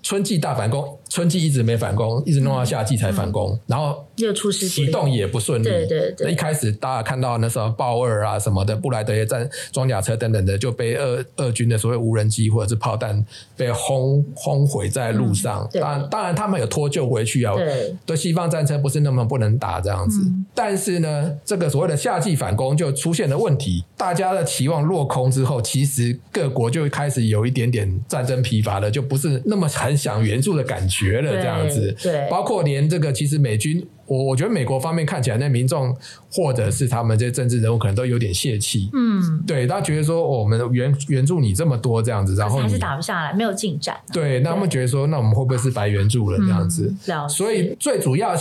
[0.00, 0.96] 春季大反攻。
[1.10, 5.64] 春季一直没反攻，一直弄到夏季才反攻，嗯、然后又出事，启动也不顺利。
[5.64, 15.68] 对对对，一开始大家看到那时候豹二啊什么的，布莱德叶战装甲车等等的，就被二二军的所谓无人机或者是炮弹被轰轰毁在路上。
[15.72, 17.56] 嗯、当然，当然他们有脱救回去啊。
[17.56, 20.20] 对，对西方战车不是那么不能打这样子。
[20.22, 30.99] 嗯、但是呢，这个所谓的夏季反攻就出现了问题，大家的期望落空之后，其实各国就开始有一点点战争疲乏了，就不是那么很想援助的感觉。
[31.00, 35.96] 绝了这样子，对，包括连这个，其实美军，我我觉得美国方面看起来，那民众
[36.30, 46.94] 或者是他们这些政治人物，可能都有点泄气，嗯，对，他觉得说我们援援助你这么多这样子，然后还是打不下来，没有进展，对，那他们觉得说，那我们会不会是白援助了这样子？
[47.06, 48.34] 嗯、所以最主要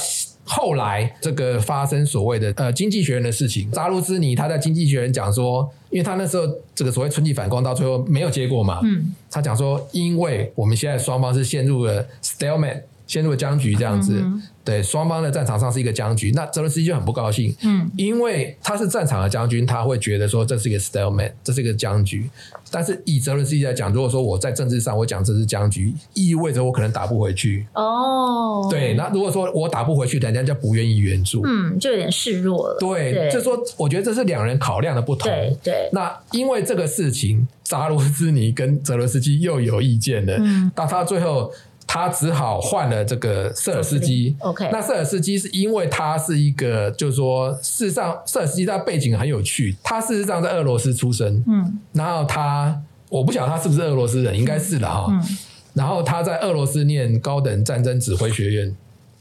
[0.44, 6.44] 后来这个发生所谓的呃经济学人的事情，扎卢兹尼他在经济学人讲说，因为他那时候
[6.74, 12.82] 这个所谓春季反攻到最后没有结果嘛，嗯，他讲说，因为我们现在双方是陷入了 stalemate。
[13.10, 14.20] 陷入了僵局这样子。
[14.22, 22.30] 嗯对，双方的战场上是一个僵局，那泽伦斯基就很不高兴，嗯，因为他是战场的将军，他会觉得说这是一个 stalemate，这是一个僵局。
[22.70, 27.66] 但是以泽伦斯基来讲，如果说我在政治上我讲这是僵局，意味着我可能打不回去。
[27.74, 32.78] 哦，对，那如果说我打不回去，人家就不愿意援助，嗯，就有点示弱了。
[32.80, 35.32] 对，就说我觉得这是两人考量的不同。
[35.32, 35.90] 对对。
[35.92, 41.54] 那因为这个事情，扎罗兹尼跟泽伦斯基又有意见了，嗯，那他最后。
[41.92, 44.36] 他只好换了这个瑟尔斯基。
[44.42, 49.76] OK，那瑟尔斯基是因为他是一个，就是说，事实上，瑟尔斯基他背景很有趣。
[49.82, 52.80] 他事实上在俄罗斯出生，嗯，然后他，
[53.10, 55.08] 我不晓得他是不是俄罗斯人，应该是的哈。
[55.10, 55.38] 嗯，
[55.74, 58.76] 然后他在俄罗斯念高等战争指挥学院，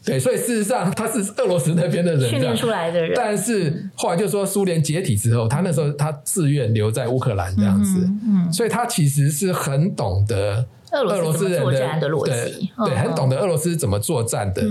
[0.08, 3.12] 对，所以事实上他是俄罗斯那边的人，训练出来的人。
[3.14, 10.66] 但是后来就说苏联解体之后，他那时候他自愿留在乌克兰这样子，嗯，所以他其实是很懂得。
[10.90, 11.62] 俄罗斯人
[12.00, 14.62] 的逻辑，对，对，很懂得俄罗斯怎么作战的。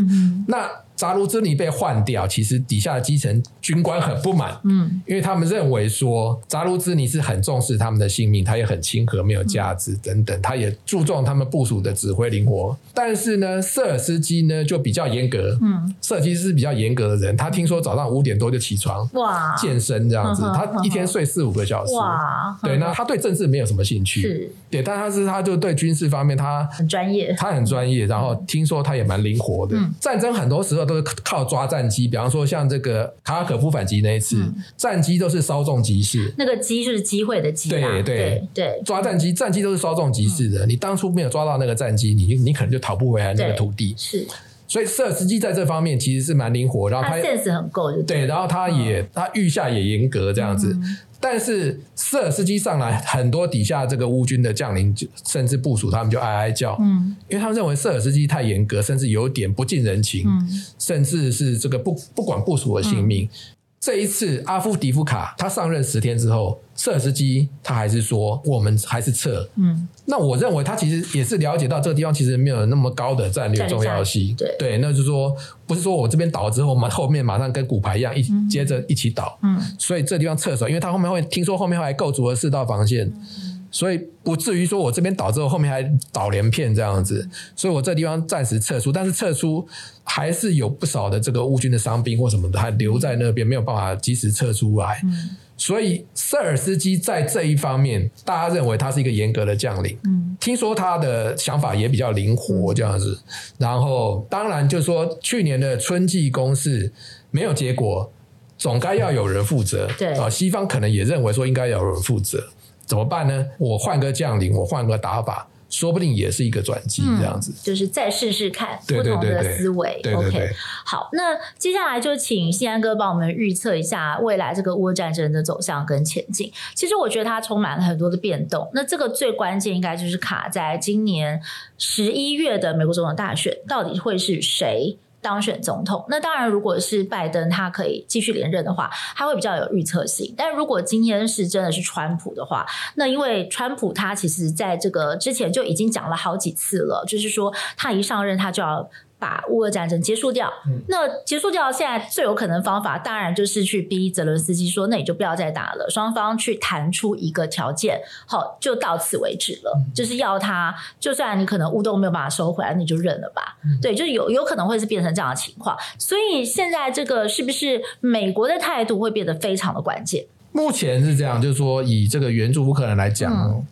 [0.47, 12.75] 那扎卢兹尼被换掉，其实底下的基层军官很不满，嗯，因为他们认为说扎卢兹尼是很重视他们的性命，他也很亲和，没有价值等等，他也注重他们部署的指挥灵活。
[12.95, 30.86] 但是呢，瑟尔斯基呢就比较严格，嗯，瑟尔斯基是比较严格的人，他听说早上五点多就起床，哇，健身这样子，他一天睡四五个小时，哇，对，那他对政治没有什么兴趣，是，对，但他是他就对军事方面他很专业，他很专业，然后听说他也蛮灵活的，战争很多时候。
[30.87, 36.33] 都是靠抓战机，比方说像这个卡尔可夫反击那一次，嗯、战机都是稍纵即逝。
[36.37, 40.65] 那个机就是机会的机，对对对，对抓战机，战机都是稍纵即逝的。
[40.65, 43.93] 嗯、你当初没有抓到那个战机，你你可能就逃不回来那个土地。
[43.97, 44.25] 是，
[44.67, 50.73] 所以瑟尔斯基在这方面其实是蛮灵活，然后他 sense 很够，就对，然后他也、嗯、他御下也严格这样子。
[50.73, 63.25] 嗯但是瑟尔斯基上来，很多底下这个乌军的将领，甚至部署他们就哀哀叫，嗯，因为他们认为瑟尔斯基太严格，甚至有点不近人情，嗯，甚至是这个不不管部署的性命。
[63.25, 63.29] 嗯
[63.79, 69.47] 这一次，阿夫迪夫卡他上任十天之后，瑟尔斯基他还是说我们还是撤。
[69.55, 74.35] 嗯，那我认为他其实也是了解到这个地方其实没有那么高的战略重要性。
[74.35, 75.33] 对对，那就是说
[75.67, 79.37] 不是说我这边倒了之后，马后面马上跟骨牌一样一、嗯、接着一起倒。
[79.43, 83.05] 嗯，所以这地方撤手，因为他后面会听说后面还构筑了四道防线。
[83.05, 83.46] 嗯
[83.77, 89.67] 所以不至于说我这边倒之后，后面还倒连片这样子，所以我这地方暂时撤出，但是撤出
[90.03, 94.99] 还是有不少的这个乌军的伤兵或什么的还留在那边，没有办法及时撤出来。
[95.03, 99.95] 嗯，所以瑟尔斯基在这一方面，大家认为他是一个严格的将领。
[100.05, 103.19] 嗯，听说他的想法也比较灵活这样子。
[103.59, 106.91] 然后当然就是说，去年的春季攻势
[107.29, 108.11] 没有结果，
[108.57, 109.87] 总该要有人负责。
[109.99, 112.43] 对啊，西方可能也认为说应该要有人负责。
[112.87, 113.45] 怎么办呢？
[113.59, 117.59] 我换个将领，我换个打法，说不定也是一个转机，这样子、嗯。
[117.61, 119.99] 就是再试试看不同的思维。
[120.01, 120.45] 对对对。
[120.45, 120.49] OK，
[120.85, 126.51] 好，那接下来就请西安哥帮我们预测一下未来这个乌俄战争的走向跟前进。
[126.73, 128.69] 其实我觉得它充满了很多的变动。
[128.73, 131.41] 那这个最关键应该就是卡在今年
[131.77, 140.33] 十一月的美国总统大选，到底会是谁当选总统，那当然，如果是拜登，他可以继续连任的话，他会比较有预测性。
[140.37, 148.89] 但如果今天是真的是川普的话，那因为川普他其实在这个之前就已经讲了好几次了，就是说他一上任他就要。
[149.19, 170.25] 把乌俄战争结束掉，嗯、那结束掉，现在最有可能的方法，当然就是去逼泽伦斯基说，那你就不要再打了，双方去谈出一个条件，好，就到此为止了，嗯、就是要他，就算你可能乌东没有办法收回来，你就认了吧，嗯、对，就有有可能会是变成这样的情况，所以现在这个是不是美国的态度会变得非常的关键？
[170.51, 173.63] 目前是这样，就是说以这个援助乌克兰来讲，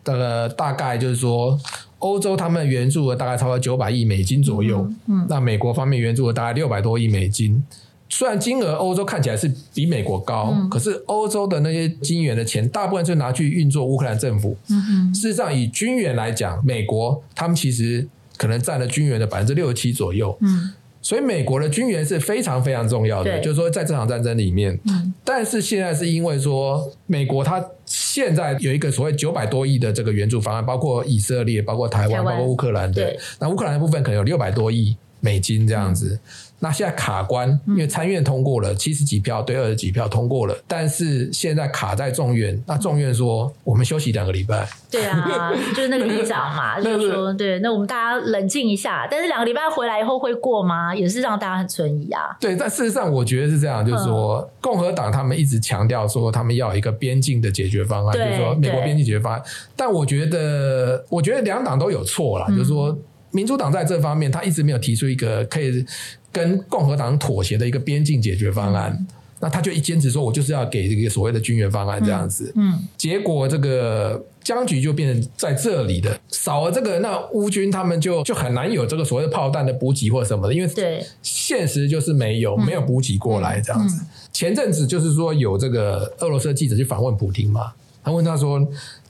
[0.57, 1.59] 大概就是说。
[2.05, 7.63] 欧洲他们援助了大概超过九百亿美金左右，嗯，嗯，那美国方面援助了大概六百多亿美金。
[8.07, 14.55] 虽然金额欧洲看起来是比美国高，嗯、可是欧洲的那些金元的钱大部分就拿去运作乌克兰政府。
[14.69, 20.37] 嗯哼，事实上以军援来讲，美国他们其实可能占了军援的百分之六十七左右。
[20.41, 20.73] 嗯。
[21.05, 33.19] 所以美国的军援是非常非常重要的，就是说在这场战争里面，嗯、但是现在是因为说美国它现在有一个所谓九百多亿的这个援助方案，包括以色列、包括台湾、台包括乌克兰，对，对。
[33.39, 36.13] 那乌克兰的部分可能有六百多亿美金这样子。
[36.13, 36.19] 嗯
[36.57, 42.59] 那现在卡关，因为参院通过了七十几票对二十几票通过了，但是现在卡在众院。
[42.65, 44.65] 那众院说我们休息两个礼拜。
[44.89, 49.05] 对啊， 就是那个议长嘛， 就是说对，那我们大家冷静一下。
[49.11, 50.95] 但是两个礼拜回来以后会过吗？
[50.95, 52.35] 也是让大家很存疑啊。
[52.39, 59.43] 对，但事实上我觉得是这样，就是说共和党他们一直强调说他们要一个边境的解决方案，就是说美国边境解决方案。
[59.75, 62.97] 但我觉得，我觉得两党都有错啦，就是说。
[63.35, 65.85] 民主党在这方面，他一直没有提出一个可以
[66.31, 68.95] 跟共和党妥协的一个边境解决方案。
[68.97, 69.07] 嗯
[69.41, 72.51] 那他就一坚持说，我就是要给这个所谓的军援方案这样子。
[72.55, 84.05] 嗯，嗯，结果这个僵局就变成在这里的，少了这个，那乌军他们就就很难有这个所谓的炮弹的补给或什么的，因为对现实就是没有没有补给过来这样子。
[84.31, 88.65] 前阵子就是说有这个俄罗斯记者去访问普京嘛，他问他说。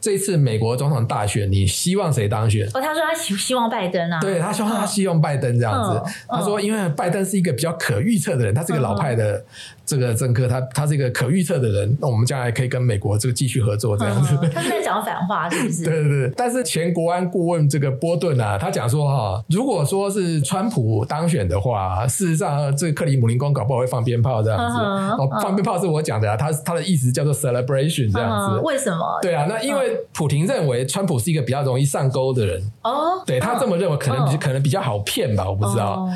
[0.06, 2.68] 这一次美国总统大选，你希望谁当选？
[2.76, 4.20] 哦，他说他希希望拜登啊。
[4.22, 6.00] 对，他希望他希望拜登这样子。
[6.28, 9.44] 嗯、他说，因为拜登是一个比较可预测的人，他是个老派的
[9.86, 11.98] 这个政客，他他是一个可预测的人。
[12.00, 14.38] 那我们将来可以跟美国这个继续合作这样子。
[14.42, 15.84] 嗯、他是在讲反话，是不是？
[15.86, 16.34] 对对对。
[16.36, 24.78] 但是前国安顾问这个波顿啊，他讲说哈，如果说是川普当选的话，事实上这个克里姆林宫搞不好会放鞭炮这样子。
[24.80, 28.60] 嗯、哦，放鞭炮是我讲的啊，他他的意思叫做 celebration 这样子。
[28.60, 29.20] 嗯、为什么？
[29.22, 30.86] 对啊，那因为普廷认为。
[30.96, 36.08] 川普是一个比较容易上钩的人哦，对他这么认为，可能可能比较好骗吧，我不知道，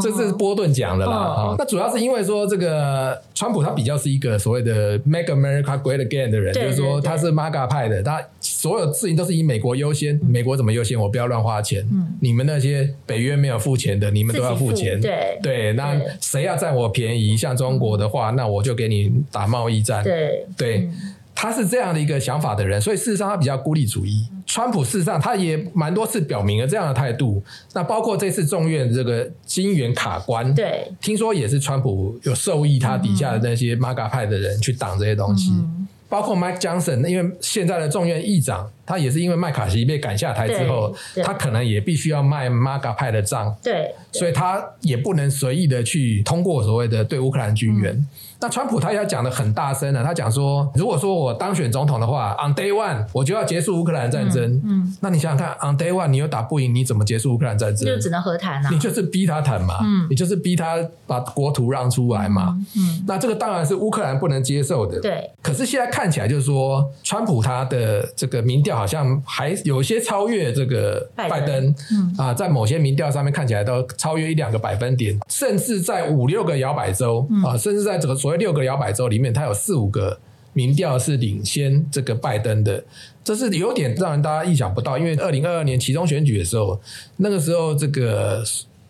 [0.00, 1.54] 这是波顿讲的啦。
[1.58, 11.86] 那主要是因为说这个川普他比较是一个所谓的 Make America Great Again 的人，就是说他是 MAGA 派的，他所有事情都是以美国优先，美国怎么优先，我不要乱花钱。
[12.20, 15.00] 你们那些北约没有付钱的，你们都要付钱。
[15.00, 20.02] 对对，那谁要占我便宜，像中国的话，那我就给你打贸易战。
[20.02, 20.88] 对对。
[21.36, 24.26] 他是这样的一个想法的人，所以事实上他比较孤立主义。
[24.46, 27.42] 川普事实上他也蛮多次表明了这样的态度。
[27.74, 35.50] 那包括这次众院这个金援卡关，对，听说也是川普有授意他底下的那些 MAGA 派的人去挡这些东西。
[35.50, 47.92] 嗯、包括 Mike Johnson，因为现在的众院议长，他也是因为麦卡锡被赶下台之后，他可能也必须要卖 MAGA 派的账，对，所以他也不能随意的去通过所谓的对乌克兰军援。
[47.92, 48.06] 嗯
[48.38, 54.44] 那川普他也要讲的很大声了，他讲说，如果说我当选总统的话，on day one 我就要结束乌克兰战争。
[54.56, 57.86] 嗯，嗯，那你想想看，on day one 你又打不赢，你怎么结束乌克兰战争？
[57.86, 58.68] 就只能和谈啊。
[58.70, 60.76] 你就是逼他谈嘛，嗯，你就是逼他
[61.06, 62.54] 把国土让出来嘛。
[62.58, 65.00] 嗯，嗯，那这个当然是乌克兰不能接受的。
[65.00, 65.30] 对。
[65.40, 71.74] 可是现在看起来就是说，川普他的这个民调好像还有些超越这个拜登。
[71.90, 72.14] 嗯。
[72.18, 78.16] 啊，在某些民调上面看起来都超越一两个百分点，甚至在五六个摇摆州啊，甚至在这个。
[78.16, 80.18] 所谓六个摇摆州里面，它有四五个
[80.52, 82.82] 民调是领先这个拜登的，
[83.22, 84.96] 这是有点让人大家意想不到。
[84.98, 86.80] 因为二零二二年其中选举的时候，
[87.18, 88.42] 那个时候这个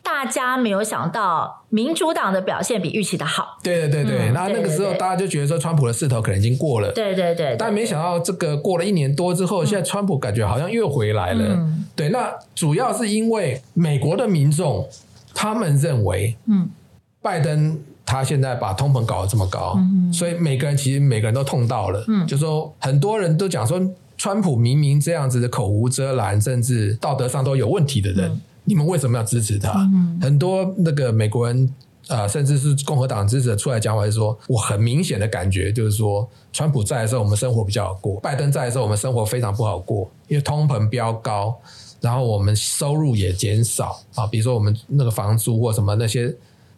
[0.07, 3.59] 大家没有想到民主党的表现比预期的好。
[3.61, 6.93] 对对对对，那、嗯、那个时候大家就觉得说川普的势头可能已经过了。
[6.93, 11.45] 对对对，但没想到这个过了一年多之后，嗯、现在川普感觉好像又回来了。
[11.57, 14.89] 嗯、对，那主要是因为美国的民众
[15.35, 16.71] 他们认为，嗯，
[17.21, 17.79] 拜登。
[18.09, 22.05] 他现在把通膨搞得这么高，嗯、所以每个人其实每个人都痛到了。
[22.07, 23.83] 嗯，就说很多人都讲说，
[24.17, 29.73] 川普明明这样子的口无遮拦，甚至道德上都有问题的人，嗯、你们为什么要支持他？
[29.95, 31.75] 嗯、很多那个美国人
[32.09, 41.57] 啊、呃，甚至是共和党支持者出来讲话，说我很明显的感觉就是说，川普在的时候我们生活比较好过，拜登在的时候我们生活非常不好过，因为通膨飙高，
[42.01, 46.37] 然后我们收入也减少啊，比如说我们那个房租或什么那些。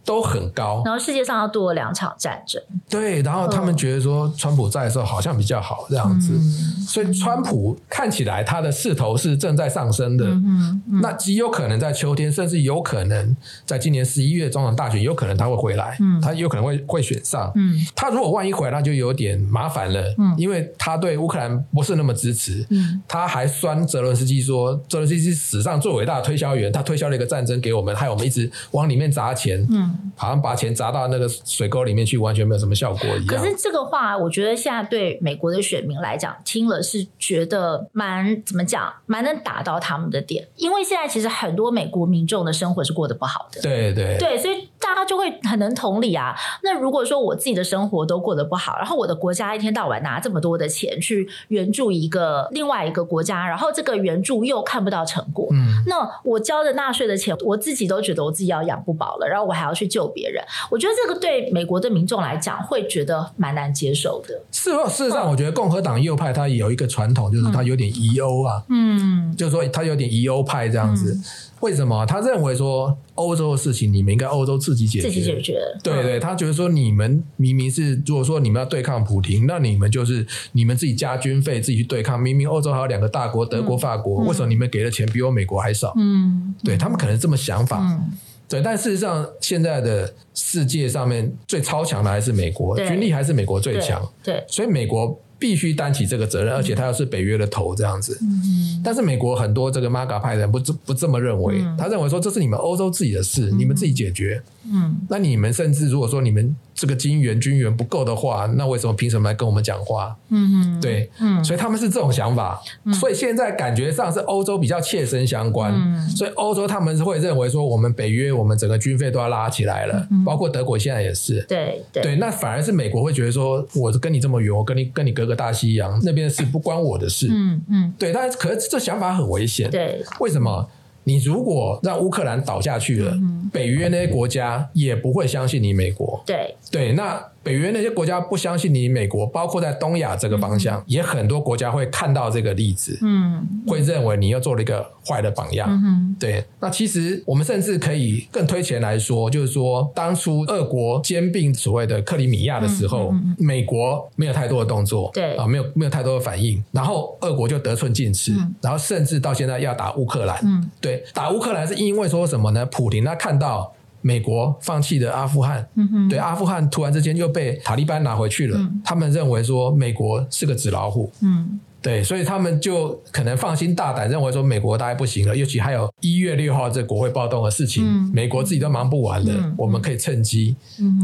[0.08, 13.36] 都很高，然后世界上要多了两场战争，对，然后他们觉得说川普在的时候好像比较好这样子，嗯、所以川普看起来他的势头是正在上升的，嗯嗯、那极有可能在秋天，甚至有可能
[13.66, 33.26] 在今年十一月中的大选，有可能他会回来，嗯、他有可能会会选上，嗯、他如果万一回来，那就有点麻烦了，嗯、因为他对乌克兰不是那么支持，嗯、他还酸泽伦斯基说，泽伦斯基是史上最伟大的推销员，他推销了一个战争给我们，害我们一直往里面砸钱，嗯好像把钱砸到那个水沟里面去，完全没有什么效果一样。
[33.26, 40.48] 可是这个话，我觉得现在对美国的选民来讲，听了是觉得蛮怎么讲，蛮能打到他们的点。
[40.56, 43.60] 因为现在其实很多美国民众的生活是过得不好的。
[43.60, 46.34] 对对对，所以大家就会很能同理啊。
[46.62, 64.34] 那如果说我自己的生活都过得不好，然后我的国家一天到晚拿这么多的钱去援助一个另外一个国家，然后这个援助又看不到成果，嗯，那我交的纳税的钱，我自己都觉得我自己要养不饱了，然后我还要去救别人，我觉得这个对美国的民众来讲会觉得蛮难接受的。
[64.52, 71.14] 事实事实上，我觉得共和党右派他有一个传统，就是他有点疑欧啊，嗯，就是说他有点疑欧派这样子。
[71.14, 71.24] 嗯、
[71.60, 72.04] 为什么？
[72.06, 75.58] 他认为说欧洲的事情你们应该欧洲自己解决，自己解决。
[75.82, 82.20] 对对，他觉得说你们明明是如果说你们要对抗普廷，那你们就是你们自己加军费自己去对抗。
[82.20, 85.94] 明明欧洲还有两个大国，德国、法国，嗯、为什么你们给的钱比我美国还少？
[85.96, 87.78] 嗯，对他们可能这么想法。
[87.80, 88.12] 嗯
[88.48, 94.00] 对，但事实上，现在的世界上面最超强的还是美国，对军力还是美国最强。
[94.22, 98.18] 对，对所以美国必须担起这个责任，而且他又是北约的头这样子。
[98.22, 104.42] 嗯，但是美国很多这个 MAGA 派的人不不这么认为，他认为说这是你们欧洲自己的事，你们自己解决。
[104.64, 110.16] 嗯，那你们甚至如果说你们这个金元军援不够的话，那为什么凭什么来跟我们讲话？
[110.28, 112.62] 嗯嗯，对，嗯，所以他们是这种想法，
[113.00, 115.74] 所以现在感觉上是欧洲比较切身相关，
[116.08, 130.68] 所以欧洲他们是会认为说我们北约我们整个军费都要拉起来了，包括德国现在也是，对对，那反而是美国会觉得说，我跟你这么远，我跟你跟你隔个大西洋，那边的事不关我的事，嗯嗯，对，但是可是这想法很危险，对，为什么？
[131.08, 133.16] 你如果让乌克兰倒下去了，
[133.50, 137.20] 北约那些国家也不会相信你美国，对对，那。
[137.48, 146.44] 北约那些国家不相信你美国，包括在东亚这个方向，嗯、也很多国家会看到这个例子，嗯，会认为你又做了一个坏的榜样，嗯，对。
[146.60, 155.34] 那其实我们甚至可以更推前来说，就是说当初俄国兼并所谓的克里米亚的时候，美国没有太多的动作，对。
[155.36, 162.66] 啊，没有没有太多的反应，然后俄国就得寸进尺，嗯、然后甚至到现在要打乌克兰，嗯，对，打乌克兰是因为说什么呢？
[162.66, 163.72] 普林他看到。
[164.00, 165.66] 美国放弃的阿富汗，
[166.08, 168.58] 对阿富汗突然之间又被塔利班拿回去了。
[168.58, 175.36] 嗯、他们认为说美国是个纸老虎，嗯、对，所以他们就可能放心大胆认为说美国大概不行了。
[175.36, 180.54] 尤其还有一月六号这国会暴动的事情，嗯、美国自己都忙不完了，嗯、我们可以趁机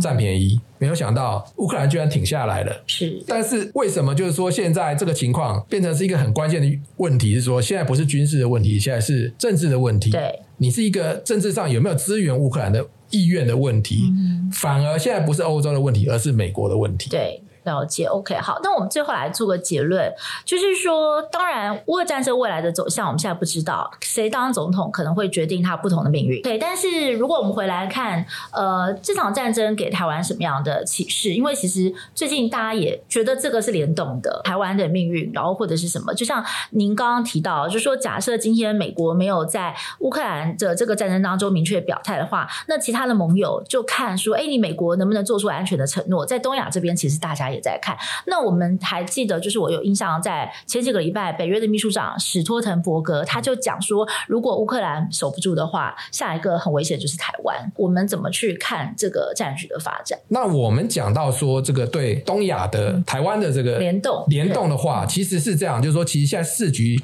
[0.00, 0.54] 占便宜。
[0.54, 3.22] 嗯、没有想到乌克兰居然挺下来了，是。
[3.26, 7.34] 但是为什么就是说现在这个情况变成是一个很关键的问题？
[7.34, 10.10] 是说现在不是军事的问题，现在是政治的问题。
[10.10, 10.40] 对。
[10.58, 17.10] 你是一个政治上有没有支援乌克兰的意愿的问题，嗯、反而现在不是欧洲的问题，而是美国的问题。
[17.10, 17.40] 对。
[17.64, 20.12] 了解，OK，好，那我们最后来做个结论，
[20.44, 26.40] 就是说，当然，乌俄战争未来的走向，我们现在不知道谁当总统可能会决定他不同的命运。
[26.42, 31.34] 对，但是如果我们回来看，呃，这场战争给台湾什么样的启示？
[31.34, 36.12] 因为其实最近大家也觉得这个是联动的，台湾的命运，然后或者是什么？
[36.14, 46.26] 就像您刚刚提到，就是说，假设今天美国没有在乌克兰的这个战争当中明确表态的话，那其他的盟友就看说，哎，你美国能不能做出安全的承诺？
[46.26, 47.96] 在东亚这边，其实大家也在看，
[48.26, 57.72] 那我们还记得，就是我有印象，在前几个礼拜，北约的秘书长史托滕伯格他就讲说，如果乌克兰守不住的话，下一个很危险就是台湾。
[57.76, 60.18] 我们怎么去看这个战局的发展？
[60.28, 67.00] 那我们讲到说，这个对东亚的、嗯、台湾的这个联动联动的话，其实是这样，就是说，其实现在世局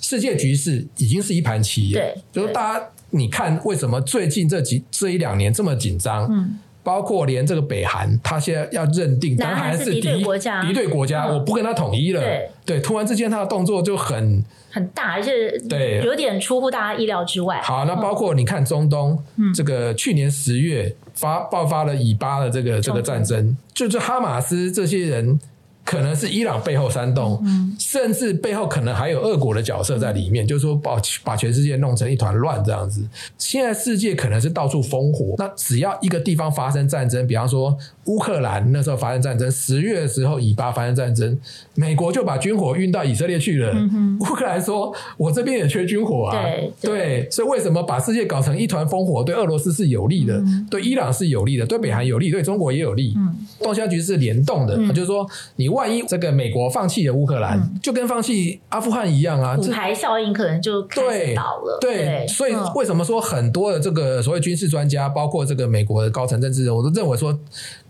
[0.00, 6.26] 世界局势已经是一盘棋，对，就是大家你看，为什么最近这几这一两年这么紧张？
[6.30, 6.58] 嗯。
[6.82, 12.20] 包括连这个北韩，他现在要认定南韩是敌对国家，敌对国家，我不跟他统一了。
[12.20, 17.60] 对，对，突然之间他的动作就很很大，而且对，有点出乎大家意料之外。
[17.62, 19.18] 好，那包括你看中东，
[19.54, 25.40] 这个去年十月发爆发了以巴的这个这个战争，就是哈马斯这些人。
[25.84, 33.02] 可能是伊朗背后煽动，嗯、甚至背后可能还有俄国的角色在里面，嗯、就是说把把全世界弄成一团乱这样子。
[33.36, 41.36] 现在世界可能是到处烽火，那只要一个地方发生战争，比方说乌克兰那时候发生战争，十月的时候以巴发生战争，
[41.74, 43.72] 美国就把军火运到以色列去了。
[43.72, 46.40] 嗯、乌克兰说：“我这边也缺军火啊。
[46.40, 49.24] 对”对对，所以为什么把世界搞成一团烽火？
[49.24, 53.14] 对俄罗斯是有利的，嗯、对伊朗是有利的，对北韩有利，对中国也有利。
[53.16, 55.71] 嗯、东西局势是联动的，嗯、就是说你。
[55.72, 61.78] 万一这个美国放弃了乌克兰，嗯、就跟放弃阿富汗一样啊，骨牌效应可能就对倒了。
[61.80, 67.38] 对，对对，所以为什么说很多的这个所谓军事专家，包括这个美国的高层政治人，我都认为说，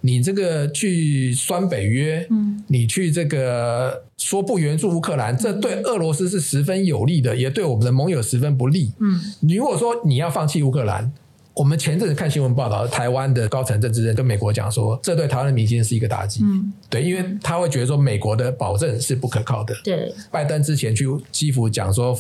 [0.01, 8.93] 你这个去酸北约，嗯，你去这个说不援助乌克兰，这对俄罗斯是十分有利的，也对我们的盟友十分不利。
[9.01, 11.12] 嗯，如果说你要放弃乌克兰。
[11.55, 16.42] 我们前阵子看新闻报道，台湾的高层政治人跟美国讲说，这对台湾的民心是一个打击。
[16.42, 19.74] 嗯，对，因为他会觉得说，美国的保证是不可靠的。
[19.84, 22.18] 对，拜登之前去基辅讲说，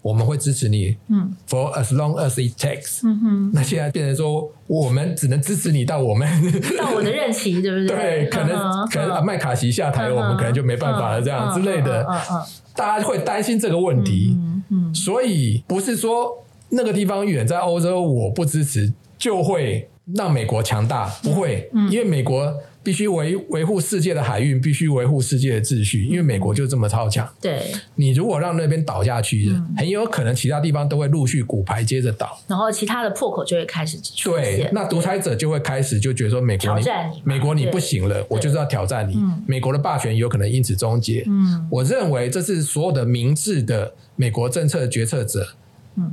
[0.00, 0.96] 我们会支持你。
[1.08, 3.00] 嗯，For as long as it takes。
[3.06, 6.26] 嗯哼，那现在变成说，我们只能支持你到我们
[6.78, 7.88] 到我的任期，对不对？
[7.94, 12.02] 对，可能可能麦卡锡下台，我们可能就没办法了，这样之类的。
[12.08, 12.42] 嗯嗯，
[12.74, 14.34] 大家会担心这个问题。
[14.38, 16.46] 嗯嗯，所以不是说。
[16.70, 21.08] 那个地方远在欧洲，我不支持，就会让美国强大？
[21.22, 22.52] 不会，因为美国
[22.82, 27.28] 必须维维护世界的海运，必须维护世界的秩序，因为美国就这么超强。
[27.40, 27.60] 对，
[27.96, 34.58] 你如果让那边倒下去，很有可能其他地方都会陆续骨牌接着倒，然后其他的破口就会开始出现。
[34.58, 39.18] 对，那独裁者就会开始就觉得说，美国你，挑战你，美国你不行了，我就是要挑战你。
[39.46, 41.24] 美国的霸权有可能因此终结。
[41.26, 45.46] 嗯，我认为这是所有的明智的美国政策决策者。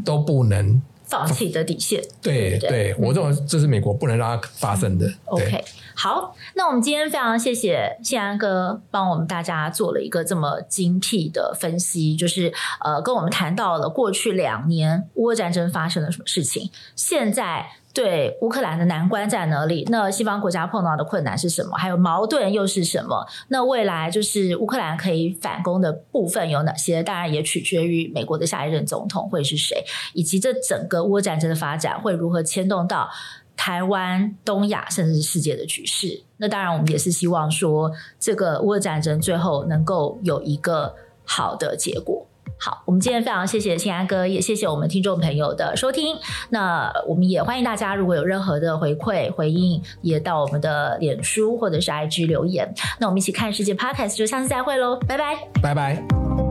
[0.03, 2.01] 都不能放弃的底线。
[2.21, 5.07] 对对，对，我认为这是美国不能让它发生的。
[5.07, 5.63] 嗯、OK，
[5.95, 12.53] 好，那我们今天非常谢谢谢安哥帮我们大家做了一个这么精辟的分析，就是
[12.83, 17.67] 呃，跟我们谈到了过去两年乌俄战争发生了什么事情，现在。
[17.97, 19.83] 对乌克兰的难关在哪里？
[19.89, 21.75] 那西方国家碰到的困难是什么？
[21.75, 23.25] 还有矛盾又是什么？
[23.47, 27.01] 那未来就是乌克兰可以反攻的部分有哪些？
[27.01, 29.83] 当然也取决于美国的下一任总统会是谁，
[30.13, 33.09] 以及这整个乌战争的发展会如何牵动到
[33.55, 36.21] 台湾、东亚甚至是世界的局势。
[36.37, 40.93] 那当然，我们也是希望说，这个乌战争最后能够有一个
[41.25, 42.27] 好的结果。
[42.59, 46.15] 好，我们今天非常谢谢信安哥，也谢谢我们听众朋友的收听。
[46.49, 52.73] 那我们也欢迎大家，如果有任何的回馈回应，也到我们的脸书或者是 IG 留言。
[52.99, 56.46] 那我们一起看世界 Podcast，就下次再会喽，拜拜，拜拜。